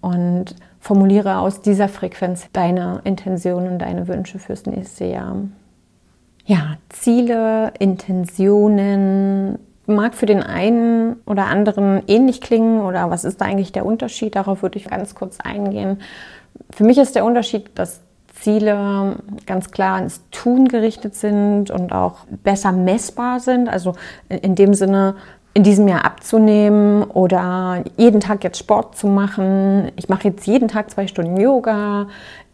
und 0.00 0.56
formuliere 0.80 1.38
aus 1.38 1.60
dieser 1.60 1.88
Frequenz 1.88 2.48
deine 2.52 3.02
Intentionen, 3.04 3.78
deine 3.78 4.08
Wünsche 4.08 4.38
fürs 4.38 4.64
nächste 4.66 5.04
Jahr. 5.04 5.36
Ja, 6.46 6.78
Ziele, 6.88 7.72
Intentionen, 7.78 9.58
mag 9.86 10.14
für 10.14 10.26
den 10.26 10.42
einen 10.42 11.16
oder 11.26 11.46
anderen 11.46 12.02
ähnlich 12.06 12.40
klingen 12.40 12.80
oder 12.80 13.10
was 13.10 13.24
ist 13.24 13.40
da 13.40 13.44
eigentlich 13.44 13.72
der 13.72 13.84
Unterschied? 13.84 14.34
Darauf 14.34 14.62
würde 14.62 14.78
ich 14.78 14.86
ganz 14.86 15.14
kurz 15.14 15.38
eingehen. 15.40 16.00
Für 16.70 16.84
mich 16.84 16.98
ist 16.98 17.14
der 17.14 17.24
Unterschied, 17.24 17.70
dass 17.74 18.00
Ziele 18.40 19.16
ganz 19.46 19.70
klar 19.70 20.00
ins 20.00 20.22
Tun 20.30 20.68
gerichtet 20.68 21.14
sind 21.14 21.70
und 21.70 21.92
auch 21.92 22.24
besser 22.42 22.72
messbar 22.72 23.40
sind. 23.40 23.68
Also 23.68 23.94
in 24.28 24.54
dem 24.54 24.74
Sinne, 24.74 25.16
in 25.52 25.62
diesem 25.62 25.88
Jahr 25.88 26.04
abzunehmen 26.04 27.02
oder 27.02 27.82
jeden 27.96 28.20
Tag 28.20 28.44
jetzt 28.44 28.58
Sport 28.58 28.96
zu 28.96 29.06
machen. 29.06 29.90
Ich 29.96 30.08
mache 30.08 30.28
jetzt 30.28 30.46
jeden 30.46 30.68
Tag 30.68 30.90
zwei 30.90 31.06
Stunden 31.06 31.36
Yoga. 31.38 32.06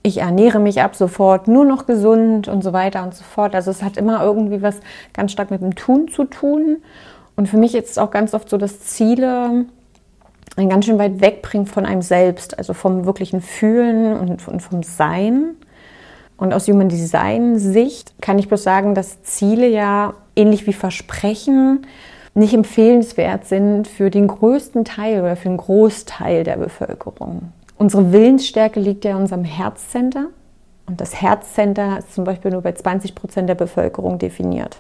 Ich 0.02 0.19
ernähre 0.19 0.61
mich 0.61 0.81
ab 0.81 0.97
sofort 0.97 1.49
nur 1.49 1.64
noch 1.64 1.87
gesund 1.87 2.49
und 2.49 2.62
so 2.62 2.73
weiter 2.73 3.02
und 3.02 3.14
so 3.14 3.25
fort. 3.25 3.55
Also 3.55 3.71
es 3.71 3.83
hat 3.83 3.97
immer 3.97 4.23
irgendwie 4.23 4.62
was 4.62 4.81
ganz 5.12 5.33
stark 5.33 5.50
mit 5.50 5.61
dem 5.61 5.75
Tun 5.75 6.09
zu 6.09 6.25
tun. 6.25 6.78
Und 7.35 7.49
für 7.49 7.59
mich 7.59 7.75
ist 7.75 7.90
es 7.90 7.99
auch 7.99 8.11
ganz 8.11 8.33
oft 8.33 8.49
so, 8.49 8.57
dass 8.57 8.81
Ziele 8.81 9.66
einen 10.57 10.71
ganz 10.71 10.87
schön 10.87 10.99
weit 10.99 11.21
wegbringen 11.21 11.66
von 11.66 11.85
einem 11.85 12.00
selbst, 12.00 12.57
also 12.57 12.73
vom 12.73 13.05
wirklichen 13.05 13.43
Fühlen 13.43 14.16
und 14.19 14.62
vom 14.62 14.83
Sein. 14.83 15.57
Und 16.37 16.52
aus 16.52 16.69
Human 16.69 16.88
Design 16.88 17.59
Sicht 17.59 18.12
kann 18.21 18.38
ich 18.38 18.49
bloß 18.49 18.62
sagen, 18.62 18.95
dass 18.95 19.23
Ziele 19.23 19.69
ja 19.69 20.14
ähnlich 20.35 20.66
wie 20.66 20.73
Versprechen 20.73 21.87
nicht 22.35 22.52
empfehlenswert 22.52 23.47
sind 23.47 23.88
für 23.88 24.11
den 24.11 24.26
größten 24.26 24.85
Teil 24.85 25.23
oder 25.23 25.37
für 25.37 25.49
den 25.49 25.57
Großteil 25.57 26.45
der 26.45 26.59
Bevölkerung. 26.59 27.52
Unsere 27.78 28.12
Willensstärke 28.12 28.78
liegt 28.78 29.05
ja 29.05 29.12
in 29.12 29.19
unserem 29.19 29.45
Herzcenter. 29.45 30.26
Und 30.87 31.00
das 31.00 31.21
Herzcenter 31.21 31.99
ist 31.99 32.14
zum 32.14 32.25
Beispiel 32.25 32.50
nur 32.50 32.62
bei 32.62 32.73
20 32.73 33.14
Prozent 33.14 33.49
der 33.49 33.55
Bevölkerung 33.55 34.19
definiert. 34.19 34.78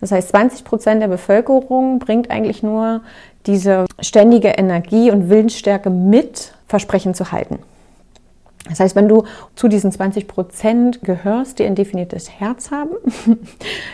Das 0.00 0.12
heißt, 0.12 0.28
20 0.30 0.64
Prozent 0.64 1.02
der 1.02 1.08
Bevölkerung 1.08 1.98
bringt 1.98 2.30
eigentlich 2.30 2.62
nur 2.62 3.00
diese 3.46 3.86
ständige 4.00 4.48
Energie 4.48 5.10
und 5.10 5.28
Willensstärke 5.28 5.90
mit, 5.90 6.52
Versprechen 6.68 7.14
zu 7.14 7.32
halten. 7.32 7.58
Das 8.68 8.80
heißt, 8.80 8.96
wenn 8.96 9.08
du 9.08 9.24
zu 9.54 9.68
diesen 9.68 9.92
20 9.92 10.28
Prozent 10.28 11.02
gehörst, 11.02 11.58
die 11.58 11.64
ein 11.64 11.74
definiertes 11.74 12.30
Herz 12.30 12.70
haben, 12.70 12.90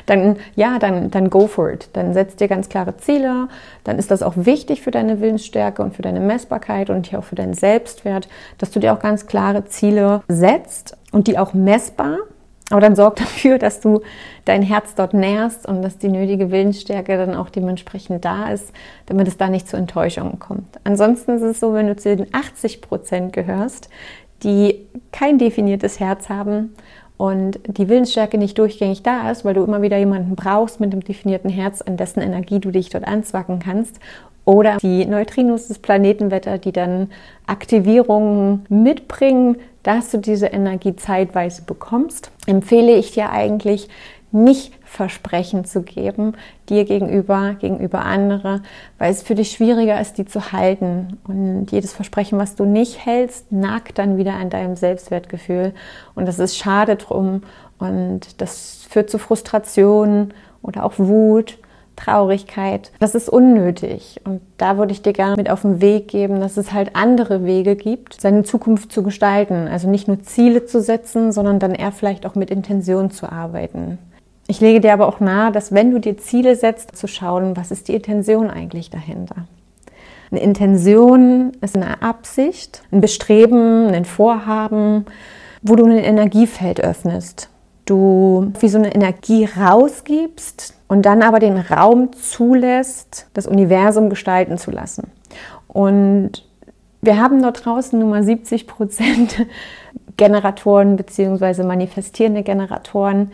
dann 0.06 0.36
ja, 0.54 0.78
dann, 0.78 1.10
dann 1.10 1.30
go 1.30 1.46
for 1.46 1.70
it. 1.70 1.88
Dann 1.92 2.14
setz 2.14 2.36
dir 2.36 2.48
ganz 2.48 2.68
klare 2.68 2.96
Ziele. 2.96 3.48
Dann 3.84 3.98
ist 3.98 4.10
das 4.10 4.22
auch 4.22 4.34
wichtig 4.36 4.82
für 4.82 4.90
deine 4.90 5.20
Willensstärke 5.20 5.82
und 5.82 5.94
für 5.94 6.02
deine 6.02 6.20
Messbarkeit 6.20 6.90
und 6.90 7.06
hier 7.06 7.18
auch 7.18 7.24
für 7.24 7.34
deinen 7.34 7.54
Selbstwert, 7.54 8.28
dass 8.58 8.70
du 8.70 8.80
dir 8.80 8.92
auch 8.92 9.00
ganz 9.00 9.26
klare 9.26 9.64
Ziele 9.66 10.22
setzt 10.28 10.96
und 11.12 11.26
die 11.26 11.38
auch 11.38 11.54
messbar 11.54 12.18
aber 12.72 12.80
dann 12.80 12.96
sorg 12.96 13.16
dafür, 13.16 13.58
dass 13.58 13.80
du 13.80 14.00
dein 14.46 14.62
Herz 14.62 14.94
dort 14.94 15.12
nährst 15.12 15.68
und 15.68 15.82
dass 15.82 15.98
die 15.98 16.08
nötige 16.08 16.50
Willensstärke 16.50 17.18
dann 17.18 17.34
auch 17.34 17.50
dementsprechend 17.50 18.24
da 18.24 18.48
ist, 18.48 18.72
damit 19.04 19.28
es 19.28 19.36
da 19.36 19.48
nicht 19.48 19.68
zu 19.68 19.76
Enttäuschungen 19.76 20.38
kommt. 20.38 20.80
Ansonsten 20.82 21.32
ist 21.32 21.42
es 21.42 21.60
so, 21.60 21.74
wenn 21.74 21.88
du 21.88 21.96
zu 21.96 22.16
den 22.16 22.32
80 22.32 22.80
Prozent 22.80 23.34
gehörst, 23.34 23.90
die 24.42 24.86
kein 25.12 25.38
definiertes 25.38 26.00
Herz 26.00 26.28
haben 26.28 26.74
und 27.16 27.60
die 27.66 27.88
Willensstärke 27.88 28.38
nicht 28.38 28.58
durchgängig 28.58 29.02
da 29.02 29.30
ist, 29.30 29.44
weil 29.44 29.54
du 29.54 29.62
immer 29.62 29.82
wieder 29.82 29.96
jemanden 29.96 30.34
brauchst 30.34 30.80
mit 30.80 30.92
einem 30.92 31.04
definierten 31.04 31.50
Herz, 31.50 31.80
an 31.82 31.96
dessen 31.96 32.20
Energie 32.20 32.58
du 32.58 32.70
dich 32.70 32.88
dort 32.88 33.06
anzwacken 33.06 33.58
kannst. 33.58 34.00
Oder 34.44 34.78
die 34.78 35.06
Neutrinos 35.06 35.68
des 35.68 35.78
Planetenwetter, 35.78 36.58
die 36.58 36.72
dann 36.72 37.10
Aktivierungen 37.46 38.66
mitbringen, 38.68 39.56
dass 39.84 40.10
du 40.10 40.18
diese 40.18 40.46
Energie 40.46 40.96
zeitweise 40.96 41.62
bekommst, 41.62 42.32
empfehle 42.46 42.96
ich 42.96 43.12
dir 43.12 43.30
eigentlich 43.30 43.88
nicht 44.32 44.72
Versprechen 44.84 45.64
zu 45.64 45.82
geben, 45.82 46.34
dir 46.68 46.84
gegenüber, 46.84 47.54
gegenüber 47.54 48.04
andere, 48.04 48.62
weil 48.98 49.10
es 49.10 49.22
für 49.22 49.34
dich 49.34 49.52
schwieriger 49.52 50.00
ist, 50.00 50.18
die 50.18 50.24
zu 50.24 50.52
halten. 50.52 51.18
Und 51.24 51.70
jedes 51.70 51.92
Versprechen, 51.92 52.38
was 52.38 52.54
du 52.54 52.64
nicht 52.64 53.04
hältst, 53.04 53.52
nagt 53.52 53.98
dann 53.98 54.16
wieder 54.16 54.34
an 54.34 54.50
deinem 54.50 54.76
Selbstwertgefühl. 54.76 55.74
Und 56.14 56.26
das 56.26 56.38
ist 56.38 56.56
schade 56.56 56.96
drum. 56.96 57.42
Und 57.78 58.40
das 58.40 58.86
führt 58.88 59.10
zu 59.10 59.18
Frustration 59.18 60.32
oder 60.62 60.84
auch 60.84 60.98
Wut 60.98 61.58
Traurigkeit. 61.96 62.90
Das 62.98 63.14
ist 63.14 63.28
unnötig. 63.28 64.20
Und 64.24 64.40
da 64.56 64.78
würde 64.78 64.92
ich 64.92 65.02
dir 65.02 65.12
gerne 65.12 65.36
mit 65.36 65.50
auf 65.50 65.62
den 65.62 65.80
Weg 65.80 66.08
geben, 66.08 66.40
dass 66.40 66.56
es 66.56 66.72
halt 66.72 66.96
andere 66.96 67.44
Wege 67.44 67.76
gibt, 67.76 68.20
seine 68.20 68.44
Zukunft 68.44 68.92
zu 68.92 69.02
gestalten. 69.02 69.68
Also 69.68 69.88
nicht 69.88 70.08
nur 70.08 70.22
Ziele 70.22 70.64
zu 70.64 70.80
setzen, 70.80 71.32
sondern 71.32 71.58
dann 71.58 71.74
eher 71.74 71.92
vielleicht 71.92 72.26
auch 72.26 72.34
mit 72.34 72.50
Intention 72.50 73.10
zu 73.10 73.30
arbeiten. 73.30 73.98
Ich 74.46 74.60
lege 74.60 74.80
dir 74.80 74.92
aber 74.92 75.08
auch 75.08 75.20
nahe, 75.20 75.52
dass 75.52 75.72
wenn 75.72 75.90
du 75.90 76.00
dir 76.00 76.18
Ziele 76.18 76.56
setzt, 76.56 76.96
zu 76.96 77.06
schauen, 77.06 77.56
was 77.56 77.70
ist 77.70 77.88
die 77.88 77.94
Intention 77.94 78.50
eigentlich 78.50 78.90
dahinter. 78.90 79.46
Eine 80.30 80.40
Intention 80.40 81.52
ist 81.60 81.76
eine 81.76 82.02
Absicht, 82.02 82.82
ein 82.90 83.00
Bestreben, 83.00 83.88
ein 83.88 84.04
Vorhaben, 84.04 85.06
wo 85.62 85.76
du 85.76 85.84
ein 85.84 85.92
Energiefeld 85.92 86.80
öffnest. 86.80 87.50
Du 87.84 88.52
wie 88.60 88.68
so 88.68 88.78
eine 88.78 88.94
Energie 88.94 89.44
rausgibst, 89.44 90.74
und 90.92 91.06
dann 91.06 91.22
aber 91.22 91.38
den 91.38 91.56
Raum 91.56 92.12
zulässt, 92.12 93.26
das 93.32 93.46
Universum 93.46 94.10
gestalten 94.10 94.58
zu 94.58 94.70
lassen. 94.70 95.10
Und 95.66 96.46
wir 97.00 97.18
haben 97.18 97.40
dort 97.40 97.64
draußen 97.64 97.98
nun 97.98 98.10
mal 98.10 98.22
70 98.22 98.66
Prozent 98.66 99.46
Generatoren 100.18 100.96
bzw. 100.96 101.62
manifestierende 101.62 102.42
Generatoren, 102.42 103.32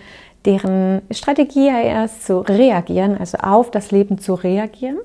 deren 0.49 1.03
Strategie 1.11 1.67
ja 1.67 2.05
ist 2.05 2.27
zu 2.27 2.41
reagieren, 2.41 3.17
also 3.19 3.39
auf 3.39 3.71
das 3.71 3.91
Leben 3.91 4.19
zu 4.19 4.35
reagieren. 4.35 4.97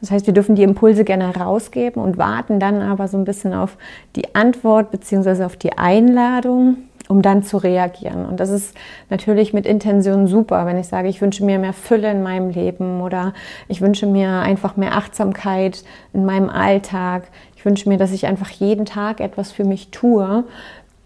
Das 0.00 0.10
heißt, 0.10 0.26
wir 0.26 0.34
dürfen 0.34 0.54
die 0.54 0.62
Impulse 0.62 1.04
gerne 1.04 1.36
rausgeben 1.36 2.02
und 2.02 2.18
warten 2.18 2.58
dann 2.58 2.80
aber 2.80 3.06
so 3.06 3.18
ein 3.18 3.24
bisschen 3.24 3.52
auf 3.52 3.76
die 4.16 4.34
Antwort 4.34 4.90
bzw. 4.90 5.44
auf 5.44 5.56
die 5.56 5.76
Einladung 5.76 6.78
um 7.08 7.22
dann 7.22 7.42
zu 7.42 7.56
reagieren. 7.56 8.26
Und 8.26 8.38
das 8.38 8.50
ist 8.50 8.76
natürlich 9.10 9.54
mit 9.54 9.66
Intention 9.66 10.26
super, 10.26 10.66
wenn 10.66 10.76
ich 10.76 10.88
sage, 10.88 11.08
ich 11.08 11.20
wünsche 11.20 11.44
mir 11.44 11.58
mehr 11.58 11.72
Fülle 11.72 12.10
in 12.10 12.22
meinem 12.22 12.50
Leben 12.50 13.00
oder 13.00 13.32
ich 13.66 13.80
wünsche 13.80 14.06
mir 14.06 14.40
einfach 14.40 14.76
mehr 14.76 14.94
Achtsamkeit 14.94 15.84
in 16.12 16.26
meinem 16.26 16.50
Alltag. 16.50 17.28
Ich 17.56 17.64
wünsche 17.64 17.88
mir, 17.88 17.96
dass 17.96 18.12
ich 18.12 18.26
einfach 18.26 18.50
jeden 18.50 18.84
Tag 18.84 19.20
etwas 19.20 19.52
für 19.52 19.64
mich 19.64 19.90
tue. 19.90 20.44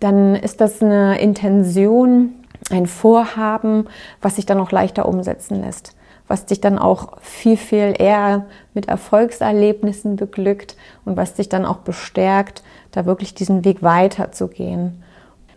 Dann 0.01 0.35
ist 0.35 0.61
das 0.61 0.83
eine 0.83 1.21
Intention, 1.21 2.31
ein 2.73 2.87
Vorhaben, 2.87 3.87
was 4.21 4.37
sich 4.37 4.47
dann 4.47 4.61
auch 4.61 4.71
leichter 4.71 5.07
umsetzen 5.07 5.63
lässt 5.63 5.95
was 6.33 6.47
dich 6.47 6.63
dann 6.63 6.79
auch 6.79 7.21
viel, 7.21 7.59
viel 7.59 7.95
eher 7.99 8.47
mit 8.73 8.89
Erfolgserlebnissen 8.89 10.17
beglückt 10.17 10.77
und 11.05 11.17
was 11.17 11.35
dich 11.35 11.51
dann 11.51 11.67
auch 11.67 11.79
bestärkt, 11.79 12.63
da 12.91 13.05
wirklich 13.05 13.35
diesen 13.35 13.67
Weg 13.67 13.83
weiterzugehen. 13.83 15.03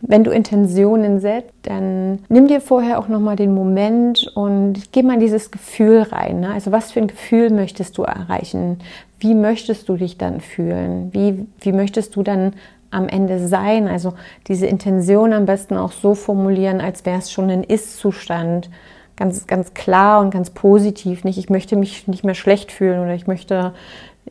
Wenn 0.02 0.26
du 0.26 0.32
Intentionen 0.32 1.22
setzt, 1.22 1.54
dann 1.64 2.20
nimm 2.28 2.48
dir 2.48 2.60
vorher 2.60 3.00
auch 3.00 3.08
nochmal 3.08 3.38
den 3.38 3.54
Moment 3.54 4.30
und 4.36 4.92
geh 4.92 5.02
mal 5.02 5.14
in 5.14 5.22
dieses 5.22 5.50
Gefühl 5.50 6.02
rein. 6.02 6.42
Ne? 6.42 6.52
Also 6.52 6.74
was 6.74 6.92
für 6.92 7.00
ein 7.00 7.08
Gefühl 7.08 7.50
möchtest 7.52 7.98
du 7.98 8.04
erreichen? 8.04 8.80
Wie 9.18 9.34
möchtest 9.34 9.88
du 9.88 9.96
dich 9.96 10.18
dann 10.18 10.42
fühlen? 10.42 11.14
Wie, 11.14 11.48
wie 11.62 11.72
möchtest 11.72 12.18
du 12.18 12.24
dann 12.24 12.54
am 12.92 13.08
Ende 13.08 13.48
sein? 13.48 13.88
Also 13.88 14.14
diese 14.48 14.68
Intention 14.68 15.34
am 15.34 15.46
besten 15.46 15.78
auch 15.78 15.92
so 15.92 16.16
formulieren, 16.16 16.82
als 16.82 17.06
wäre 17.06 17.20
es 17.20 17.32
schon 17.32 17.50
ein 17.50 17.64
Ist-Zustand. 17.64 18.70
Ganz, 19.18 19.48
ganz 19.48 19.74
klar 19.74 20.20
und 20.22 20.32
ganz 20.32 20.50
positiv. 20.50 21.24
Nicht, 21.24 21.38
ich 21.38 21.50
möchte 21.50 21.78
mich 21.78 22.08
nicht 22.08 22.26
mehr 22.26 22.36
schlecht 22.36 22.72
fühlen 22.72 23.00
oder 23.00 23.14
ich 23.14 23.28
möchte 23.28 23.74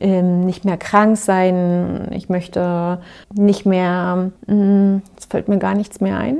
ähm, 0.00 0.40
nicht 0.40 0.64
mehr 0.64 0.76
krank 0.76 1.16
sein, 1.16 2.08
ich 2.10 2.28
möchte 2.28 2.98
nicht 3.32 3.64
mehr, 3.64 4.30
hm, 4.46 5.02
es 5.16 5.26
fällt 5.26 5.48
mir 5.48 5.58
gar 5.58 5.74
nichts 5.74 6.00
mehr 6.00 6.18
ein, 6.18 6.38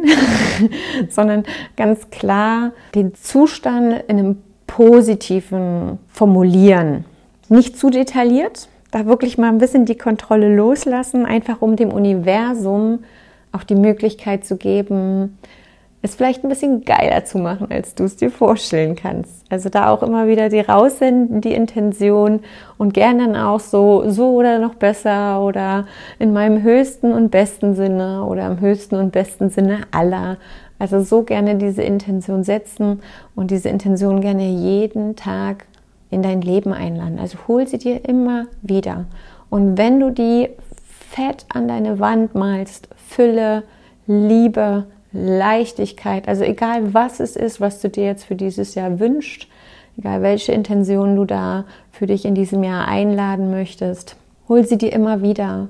sondern 1.09 1.45
ganz 1.77 2.11
klar 2.11 2.73
den 2.95 3.15
Zustand 3.15 4.03
in 4.09 4.19
einem 4.19 4.43
positiven 4.67 5.99
Formulieren. 6.09 7.05
Nicht 7.49 7.79
zu 7.79 7.91
detailliert, 7.91 8.69
da 8.95 9.07
wirklich 9.07 9.39
mal 9.39 9.49
ein 9.49 9.59
bisschen 9.59 9.87
die 9.87 9.99
Kontrolle 9.99 10.55
loslassen, 10.55 11.27
einfach 11.27 11.61
um 11.61 11.75
dem 11.75 11.93
Universum 11.93 13.01
auch 13.51 13.65
die 13.65 13.75
Möglichkeit 13.75 14.45
zu 14.45 14.57
geben, 14.57 15.37
es 16.01 16.15
vielleicht 16.15 16.45
ein 16.45 16.49
bisschen 16.49 16.85
geiler 16.85 17.25
zu 17.25 17.39
machen, 17.39 17.69
als 17.71 17.95
du 17.95 18.05
es 18.05 18.17
dir 18.17 18.31
vorstellen 18.31 18.95
kannst. 18.95 19.51
Also 19.51 19.69
da 19.69 19.91
auch 19.91 20.03
immer 20.03 20.29
wieder 20.29 20.49
die 20.49 20.61
raussenden, 20.61 21.41
die 21.41 21.55
Intention 21.55 22.41
und 22.77 22.95
gern 22.95 23.19
dann 23.19 23.37
auch 23.37 23.59
so, 23.59 24.09
so 24.11 24.35
oder 24.35 24.59
noch 24.59 24.75
besser 24.75 25.43
oder 25.43 25.87
in 26.19 26.33
meinem 26.33 26.63
höchsten 26.63 27.13
und 27.13 27.31
besten 27.31 27.75
Sinne 27.75 28.25
oder 28.25 28.47
im 28.47 28.61
höchsten 28.61 28.97
und 28.97 29.13
besten 29.13 29.51
Sinne 29.51 29.81
aller. 29.91 30.37
Also 30.79 31.01
so 31.01 31.23
gerne 31.23 31.57
diese 31.57 31.83
Intention 31.83 32.45
setzen 32.45 33.01
und 33.35 33.51
diese 33.51 33.71
Intention 33.71 34.21
gerne 34.21 34.47
jeden 34.47 35.17
Tag 35.17 35.67
in 36.15 36.23
dein 36.23 36.41
Leben 36.41 36.73
einladen. 36.73 37.19
Also 37.19 37.39
hol 37.49 37.67
sie 37.67 37.79
dir 37.79 38.09
immer 38.09 38.47
wieder. 38.63 39.05
Und 39.51 39.77
wenn 39.77 40.01
du 40.01 40.11
die 40.11 40.49
fett 41.11 41.45
an 41.49 41.69
deine 41.69 42.01
Wand 42.01 42.35
malst, 42.35 42.89
Fülle, 43.09 43.65
Liebe, 44.07 44.87
Leichtigkeit, 45.13 46.27
also 46.27 46.43
egal 46.43 46.93
was 46.93 47.21
es 47.21 47.37
ist, 47.37 47.61
was 47.61 47.81
du 47.81 47.89
dir 47.89 48.05
jetzt 48.05 48.25
für 48.25 48.35
dieses 48.35 48.75
Jahr 48.75 48.99
wünschst, 48.99 49.47
egal 49.97 50.23
welche 50.23 50.53
Intention 50.53 51.15
du 51.17 51.25
da 51.25 51.65
für 51.93 52.07
dich 52.07 52.25
in 52.25 52.35
diesem 52.35 52.65
Jahr 52.65 52.89
einladen 52.89 53.51
möchtest, 53.51 54.17
hol 54.49 54.67
sie 54.67 54.79
dir 54.79 54.93
immer 54.93 55.23
wieder. 55.23 55.69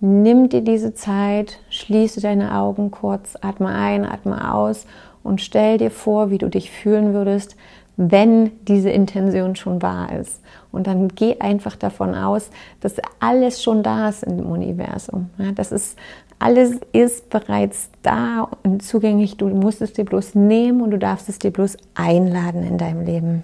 Nimm 0.00 0.48
dir 0.48 0.60
diese 0.60 0.94
Zeit, 0.94 1.58
schließe 1.70 2.20
deine 2.20 2.54
Augen 2.54 2.90
kurz, 2.90 3.36
atme 3.40 3.68
ein, 3.68 4.04
atme 4.04 4.52
aus 4.52 4.86
und 5.22 5.40
stell 5.40 5.78
dir 5.78 5.90
vor, 5.90 6.30
wie 6.30 6.38
du 6.38 6.48
dich 6.48 6.70
fühlen 6.70 7.14
würdest, 7.14 7.56
wenn 7.96 8.50
diese 8.66 8.90
Intention 8.90 9.56
schon 9.56 9.82
wahr 9.82 10.12
ist. 10.18 10.40
Und 10.72 10.86
dann 10.86 11.08
geh 11.08 11.38
einfach 11.38 11.76
davon 11.76 12.14
aus, 12.14 12.50
dass 12.80 12.94
alles 13.20 13.62
schon 13.62 13.82
da 13.82 14.08
ist 14.08 14.24
im 14.24 14.46
Universum. 14.46 15.30
Ja, 15.38 15.52
das 15.52 15.70
ist 15.72 15.96
alles 16.40 16.80
ist 16.92 17.30
bereits 17.30 17.90
da 18.02 18.48
und 18.64 18.82
zugänglich. 18.82 19.36
Du 19.36 19.48
musst 19.48 19.80
es 19.80 19.92
dir 19.92 20.04
bloß 20.04 20.34
nehmen 20.34 20.82
und 20.82 20.90
du 20.90 20.98
darfst 20.98 21.28
es 21.28 21.38
dir 21.38 21.50
bloß 21.50 21.76
einladen 21.94 22.64
in 22.64 22.76
deinem 22.76 23.04
Leben. 23.04 23.42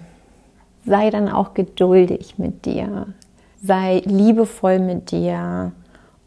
Sei 0.85 1.09
dann 1.09 1.29
auch 1.29 1.53
geduldig 1.53 2.37
mit 2.37 2.65
dir. 2.65 3.07
Sei 3.63 4.01
liebevoll 4.05 4.79
mit 4.79 5.11
dir 5.11 5.71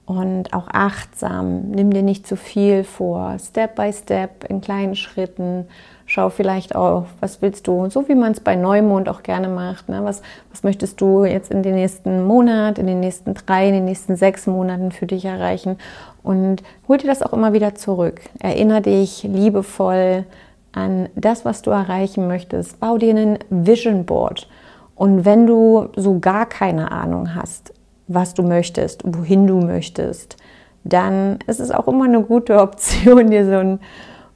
und 0.06 0.52
auch 0.52 0.68
achtsam. 0.72 1.70
Nimm 1.70 1.90
dir 1.90 2.02
nicht 2.02 2.26
zu 2.26 2.36
viel 2.36 2.84
vor. 2.84 3.36
Step 3.38 3.74
by 3.76 3.92
Step 3.92 4.44
in 4.48 4.60
kleinen 4.60 4.96
Schritten. 4.96 5.66
Schau 6.06 6.28
vielleicht 6.28 6.74
auch, 6.74 7.06
was 7.20 7.40
willst 7.40 7.66
du, 7.66 7.88
so 7.88 8.06
wie 8.08 8.14
man 8.14 8.32
es 8.32 8.40
bei 8.40 8.56
Neumond 8.56 9.08
auch 9.08 9.22
gerne 9.22 9.48
macht. 9.48 9.88
Ne? 9.88 10.04
Was, 10.04 10.20
was 10.50 10.62
möchtest 10.62 11.00
du 11.00 11.24
jetzt 11.24 11.50
in 11.50 11.62
den 11.62 11.74
nächsten 11.74 12.24
Monat, 12.24 12.78
in 12.78 12.86
den 12.86 13.00
nächsten 13.00 13.32
drei, 13.32 13.68
in 13.68 13.74
den 13.74 13.86
nächsten 13.86 14.16
sechs 14.16 14.46
Monaten 14.46 14.92
für 14.92 15.06
dich 15.06 15.24
erreichen? 15.24 15.78
Und 16.22 16.62
hol 16.88 16.98
dir 16.98 17.06
das 17.06 17.22
auch 17.22 17.32
immer 17.32 17.54
wieder 17.54 17.74
zurück. 17.74 18.20
Erinnere 18.40 18.82
dich 18.82 19.22
liebevoll 19.22 20.24
an 20.72 21.08
das, 21.14 21.46
was 21.46 21.62
du 21.62 21.70
erreichen 21.70 22.28
möchtest. 22.28 22.78
Bau 22.80 22.98
dir 22.98 23.10
einen 23.10 23.38
Vision 23.48 24.04
Board. 24.04 24.48
Und 24.94 25.24
wenn 25.24 25.46
du 25.46 25.88
so 25.96 26.18
gar 26.18 26.46
keine 26.46 26.92
Ahnung 26.92 27.34
hast, 27.34 27.72
was 28.06 28.34
du 28.34 28.42
möchtest, 28.42 29.02
wohin 29.04 29.46
du 29.46 29.60
möchtest, 29.60 30.36
dann 30.84 31.38
ist 31.46 31.60
es 31.60 31.70
auch 31.70 31.88
immer 31.88 32.04
eine 32.04 32.22
gute 32.22 32.58
Option, 32.60 33.30
dir 33.30 33.46
so 33.46 33.52
ein, 33.52 33.80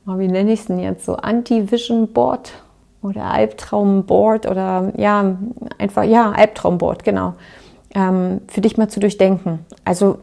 oh, 0.07 0.19
wie 0.19 0.29
nenne 0.29 0.53
ich 0.53 0.61
es 0.61 0.67
denn 0.67 0.79
jetzt, 0.79 1.05
so 1.05 1.17
Anti-Vision 1.17 2.13
Board 2.13 2.53
oder 3.03 3.25
Albtraumboard 3.25 4.47
oder 4.47 4.93
ja, 4.97 5.37
einfach, 5.79 6.03
ja, 6.03 6.33
Albtraumboard, 6.33 7.05
genau, 7.05 7.35
ähm, 7.95 8.41
für 8.49 8.61
dich 8.61 8.77
mal 8.77 8.89
zu 8.89 9.01
durchdenken. 9.01 9.61
Also 9.85 10.19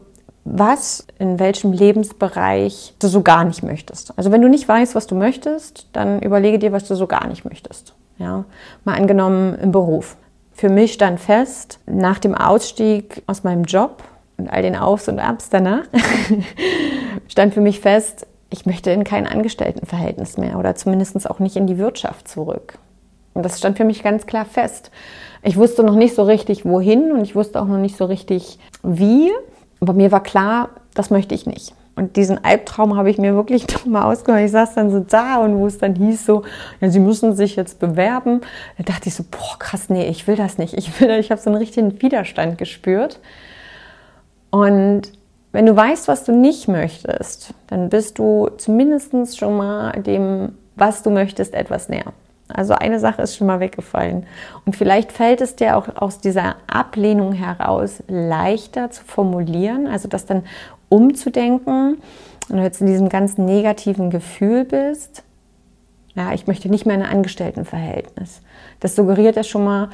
was 0.46 1.04
in 1.18 1.40
welchem 1.40 1.72
Lebensbereich 1.72 2.94
du 3.00 3.08
so 3.08 3.22
gar 3.22 3.44
nicht 3.44 3.64
möchtest. 3.64 4.16
Also 4.16 4.30
wenn 4.30 4.42
du 4.42 4.48
nicht 4.48 4.68
weißt, 4.68 4.94
was 4.94 5.08
du 5.08 5.16
möchtest, 5.16 5.88
dann 5.92 6.22
überlege 6.22 6.60
dir, 6.60 6.70
was 6.70 6.86
du 6.86 6.94
so 6.94 7.08
gar 7.08 7.26
nicht 7.26 7.44
möchtest. 7.44 7.94
Ja, 8.18 8.44
mal 8.84 8.94
angenommen 8.94 9.56
im 9.56 9.72
Beruf. 9.72 10.16
Für 10.56 10.70
mich 10.70 10.94
stand 10.94 11.20
fest, 11.20 11.80
nach 11.84 12.18
dem 12.18 12.34
Ausstieg 12.34 13.22
aus 13.26 13.44
meinem 13.44 13.64
Job 13.64 14.02
und 14.38 14.48
all 14.48 14.62
den 14.62 14.74
Aufs 14.74 15.06
und 15.06 15.18
Abs 15.18 15.50
danach, 15.50 15.84
stand 17.28 17.52
für 17.52 17.60
mich 17.60 17.80
fest, 17.80 18.26
ich 18.48 18.64
möchte 18.64 18.90
in 18.90 19.04
kein 19.04 19.26
Angestelltenverhältnis 19.26 20.38
mehr 20.38 20.58
oder 20.58 20.74
zumindest 20.74 21.28
auch 21.30 21.40
nicht 21.40 21.56
in 21.56 21.66
die 21.66 21.76
Wirtschaft 21.76 22.26
zurück. 22.26 22.78
Und 23.34 23.42
das 23.42 23.58
stand 23.58 23.76
für 23.76 23.84
mich 23.84 24.02
ganz 24.02 24.24
klar 24.24 24.46
fest. 24.46 24.90
Ich 25.42 25.58
wusste 25.58 25.82
noch 25.82 25.94
nicht 25.94 26.14
so 26.14 26.22
richtig, 26.22 26.64
wohin 26.64 27.12
und 27.12 27.22
ich 27.22 27.34
wusste 27.34 27.60
auch 27.60 27.66
noch 27.66 27.76
nicht 27.76 27.98
so 27.98 28.06
richtig, 28.06 28.58
wie. 28.82 29.30
Aber 29.80 29.92
mir 29.92 30.10
war 30.10 30.22
klar, 30.22 30.70
das 30.94 31.10
möchte 31.10 31.34
ich 31.34 31.44
nicht. 31.44 31.74
Und 31.96 32.16
diesen 32.16 32.44
Albtraum 32.44 32.96
habe 32.96 33.10
ich 33.10 33.16
mir 33.16 33.34
wirklich 33.34 33.66
mal 33.86 34.04
ausgemacht. 34.04 34.44
Ich 34.44 34.52
saß 34.52 34.74
dann 34.74 34.90
so 34.90 35.00
da 35.00 35.38
und 35.38 35.56
wo 35.56 35.66
es 35.66 35.78
dann 35.78 35.94
hieß 35.94 36.26
so, 36.26 36.42
ja, 36.80 36.90
sie 36.90 37.00
müssen 37.00 37.34
sich 37.34 37.56
jetzt 37.56 37.80
bewerben. 37.80 38.42
Da 38.76 38.84
dachte 38.84 39.08
ich 39.08 39.14
so, 39.14 39.24
boah, 39.28 39.58
krass, 39.58 39.88
nee, 39.88 40.06
ich 40.06 40.26
will 40.26 40.36
das 40.36 40.58
nicht. 40.58 40.74
Ich 40.74 41.00
will, 41.00 41.10
ich 41.18 41.30
habe 41.30 41.40
so 41.40 41.50
einen 41.50 41.58
richtigen 41.58 42.00
Widerstand 42.00 42.58
gespürt. 42.58 43.18
Und 44.50 45.12
wenn 45.52 45.66
du 45.66 45.74
weißt, 45.74 46.06
was 46.06 46.24
du 46.24 46.32
nicht 46.32 46.68
möchtest, 46.68 47.54
dann 47.68 47.88
bist 47.88 48.18
du 48.18 48.50
zumindest 48.58 49.38
schon 49.38 49.56
mal 49.56 49.92
dem, 50.02 50.52
was 50.76 51.02
du 51.02 51.10
möchtest, 51.10 51.54
etwas 51.54 51.88
näher. 51.88 52.12
Also 52.48 52.74
eine 52.74 53.00
Sache 53.00 53.22
ist 53.22 53.36
schon 53.36 53.46
mal 53.48 53.58
weggefallen. 53.58 54.26
Und 54.64 54.76
vielleicht 54.76 55.10
fällt 55.10 55.40
es 55.40 55.56
dir 55.56 55.76
auch 55.76 55.88
aus 55.96 56.20
dieser 56.20 56.56
Ablehnung 56.68 57.32
heraus 57.32 58.02
leichter 58.06 58.90
zu 58.90 59.02
formulieren, 59.04 59.88
also 59.88 60.08
das 60.08 60.26
dann 60.26 60.44
umzudenken 60.88 61.98
und 62.48 62.56
du 62.56 62.62
jetzt 62.62 62.80
in 62.80 62.86
diesem 62.86 63.08
ganz 63.08 63.38
negativen 63.38 64.10
Gefühl 64.10 64.64
bist. 64.64 65.24
Ja, 66.14 66.32
ich 66.32 66.46
möchte 66.46 66.68
nicht 66.68 66.86
mehr 66.86 66.96
in 66.96 67.02
ein 67.02 67.10
Angestelltenverhältnis. 67.10 68.40
Das 68.80 68.96
suggeriert 68.96 69.36
ja 69.36 69.44
schon 69.44 69.64
mal, 69.64 69.90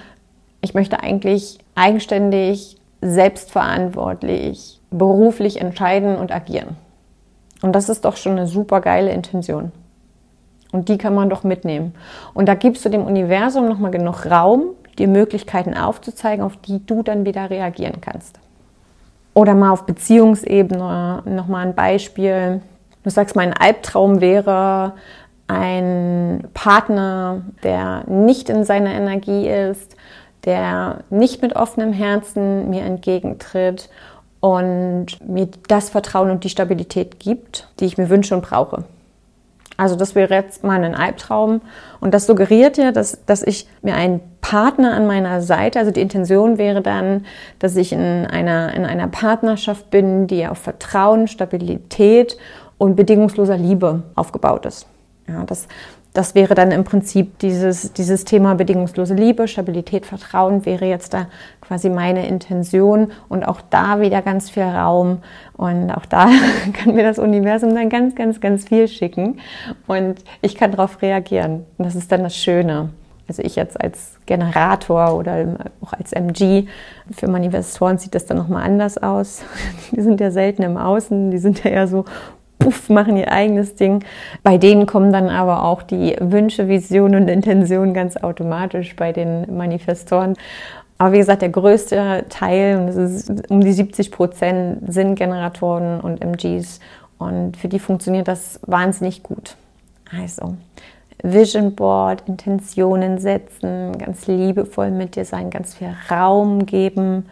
ich 0.61 0.75
möchte 0.75 1.01
eigentlich 1.01 1.59
eigenständig, 1.75 2.79
selbstverantwortlich, 3.01 4.81
beruflich 4.91 5.61
entscheiden 5.61 6.17
und 6.17 6.31
agieren. 6.31 6.77
Und 7.63 7.73
das 7.73 7.89
ist 7.89 8.05
doch 8.05 8.17
schon 8.17 8.33
eine 8.33 8.47
super 8.47 8.81
geile 8.81 9.13
Intention. 9.13 9.73
Und 10.73 10.89
die 10.89 10.99
kann 10.99 11.15
man 11.15 11.29
doch 11.29 11.45
mitnehmen. 11.45 11.95
Und 12.35 12.47
da 12.47 12.55
gibst 12.55 12.85
du 12.85 12.89
dem 12.89 13.05
Universum 13.05 13.69
nochmal 13.69 13.91
genug 13.91 14.27
Raum, 14.27 14.71
dir 14.99 15.09
Möglichkeiten 15.09 15.75
aufzuzeigen, 15.75 16.45
auf 16.45 16.57
die 16.57 16.85
du 16.85 17.03
dann 17.03 17.27
wieder 17.27 17.51
reagieren 17.51 18.01
kannst. 18.01 18.39
Oder 19.35 19.55
mal 19.55 19.71
auf 19.71 19.87
Beziehungsebene 19.87 21.23
nochmal 21.25 21.67
ein 21.67 21.75
Beispiel. 21.75 22.61
Du 23.03 23.11
sagst, 23.11 23.35
mein 23.35 23.53
Albtraum 23.53 24.21
wäre 24.21 24.93
ein 25.49 26.49
Partner, 26.55 27.43
der 27.63 28.05
nicht 28.09 28.49
in 28.49 28.65
seiner 28.65 28.93
Energie 28.93 29.49
ist, 29.49 29.97
der 30.45 31.01
nicht 31.11 31.43
mit 31.43 31.57
offenem 31.57 31.93
Herzen 31.93 32.71
mir 32.71 32.83
entgegentritt 32.83 33.89
und 34.41 35.07
mir 35.27 35.49
das 35.69 35.91
Vertrauen 35.91 36.31
und 36.31 36.45
die 36.45 36.49
Stabilität 36.49 37.21
gibt, 37.21 37.69
die 37.79 37.87
ich 37.87 37.97
mir 37.97 38.09
wünsche 38.11 38.35
und 38.35 38.43
brauche. 38.43 38.85
Also 39.77 39.97
das 39.97 40.15
wäre 40.15 40.35
jetzt 40.35 40.65
mal 40.65 40.83
ein 40.83 40.95
Albtraum. 40.95 41.61
Und 42.01 42.15
das 42.15 42.27
suggeriert 42.27 42.77
ja, 42.77 42.93
dass, 42.93 43.25
dass 43.25 43.43
ich 43.43 43.67
mir 43.83 43.95
einen 43.95 44.21
Partner 44.41 44.93
an 44.95 45.07
meiner 45.07 45.41
Seite, 45.41 45.79
also 45.79 45.91
die 45.91 46.01
Intention 46.01 46.59
wäre 46.59 46.83
dann, 46.83 47.25
dass 47.59 47.77
ich 47.77 47.93
in 47.93 48.27
einer, 48.27 48.75
in 48.75 48.85
einer 48.85 49.09
Partnerschaft 49.09 49.91
bin, 49.91 50.27
die 50.27 50.47
auf 50.47 50.59
Vertrauen, 50.59 51.29
Stabilität 51.29 52.37
und 52.79 52.97
bedingungsloser 52.97 53.57
Liebe 53.57 54.03
aufgebaut 54.15 54.67
ist. 54.67 54.87
Ja, 55.29 55.45
das, 55.45 55.69
das 56.13 56.35
wäre 56.35 56.55
dann 56.55 56.73
im 56.73 56.85
Prinzip 56.85 57.39
dieses, 57.39 57.93
dieses 57.95 58.25
Thema 58.25 58.55
bedingungslose 58.55 59.15
Liebe, 59.15 59.49
Stabilität, 59.49 60.05
Vertrauen 60.05 60.67
wäre 60.67 60.85
jetzt 60.85 61.15
da 61.15 61.27
quasi 61.61 61.89
meine 61.89 62.27
Intention 62.27 63.13
und 63.29 63.45
auch 63.45 63.63
da 63.71 64.01
wieder 64.01 64.21
ganz 64.21 64.51
viel 64.51 64.63
Raum 64.63 65.23
und 65.57 65.91
auch 65.91 66.05
da 66.05 66.29
kann 66.75 66.95
mir 66.95 67.03
das 67.03 67.19
Universum 67.19 67.75
dann 67.75 67.89
ganz, 67.89 68.15
ganz, 68.15 68.41
ganz 68.41 68.69
viel 68.69 68.89
schicken 68.89 69.41
und 69.87 70.17
ich 70.43 70.55
kann 70.55 70.71
darauf 70.71 71.01
reagieren. 71.01 71.65
Und 71.79 71.87
das 71.87 71.95
ist 71.95 72.13
dann 72.13 72.23
das 72.23 72.37
Schöne. 72.37 72.91
Also 73.29 73.43
ich 73.43 73.57
jetzt 73.57 73.81
als 73.81 74.19
Generator 74.27 75.15
oder 75.17 75.71
auch 75.81 75.95
als 75.95 76.13
MG, 76.13 76.67
für 77.13 77.29
Manifestoren 77.29 77.97
sieht 77.97 78.15
das 78.15 78.27
dann 78.27 78.37
nochmal 78.37 78.65
anders 78.65 78.99
aus. 78.99 79.43
Die 79.93 80.03
sind 80.03 80.21
ja 80.21 80.31
selten 80.31 80.63
im 80.63 80.77
Außen, 80.77 81.31
die 81.31 81.39
sind 81.39 81.65
ja 81.65 81.71
eher 81.71 81.89
so 81.89 82.05
puff, 82.63 82.89
machen 82.89 83.17
ihr 83.17 83.31
eigenes 83.31 83.75
Ding. 83.75 84.05
Bei 84.43 84.59
denen 84.59 84.87
kommen 84.87 85.13
dann 85.13 85.29
aber 85.29 85.65
auch 85.65 85.83
die 85.83 86.17
Wünsche, 86.21 86.69
Visionen 86.69 87.23
und 87.23 87.29
Intentionen 87.29 87.95
ganz 87.95 88.17
automatisch 88.17 88.97
bei 88.97 89.13
den 89.13 89.57
Manifestoren. 89.57 90.35
Aber 90.99 91.13
wie 91.13 91.19
gesagt, 91.19 91.43
der 91.43 91.49
größte 91.49 92.27
Teil, 92.29 92.79
und 92.79 92.89
es 92.89 92.97
ist 92.97 93.51
um 93.51 93.61
die 93.61 93.73
70 93.73 94.13
Prozent, 94.13 94.93
sind 94.93 95.17
Generatoren 95.17 96.01
und 96.01 96.23
MGs. 96.23 96.79
Und 97.19 97.57
für 97.57 97.69
die 97.69 97.79
funktioniert 97.79 98.29
das 98.29 98.61
wahnsinnig 98.67 99.23
gut. 99.23 99.57
Also, 100.17 100.55
Vision 101.23 101.75
Board, 101.75 102.29
Intentionen 102.29 103.19
setzen, 103.19 103.97
ganz 103.99 104.27
liebevoll 104.27 104.91
mit 104.91 105.17
dir 105.17 105.25
sein, 105.25 105.51
ganz 105.51 105.75
viel 105.75 105.95
Raum 106.11 106.67
geben, 106.67 107.27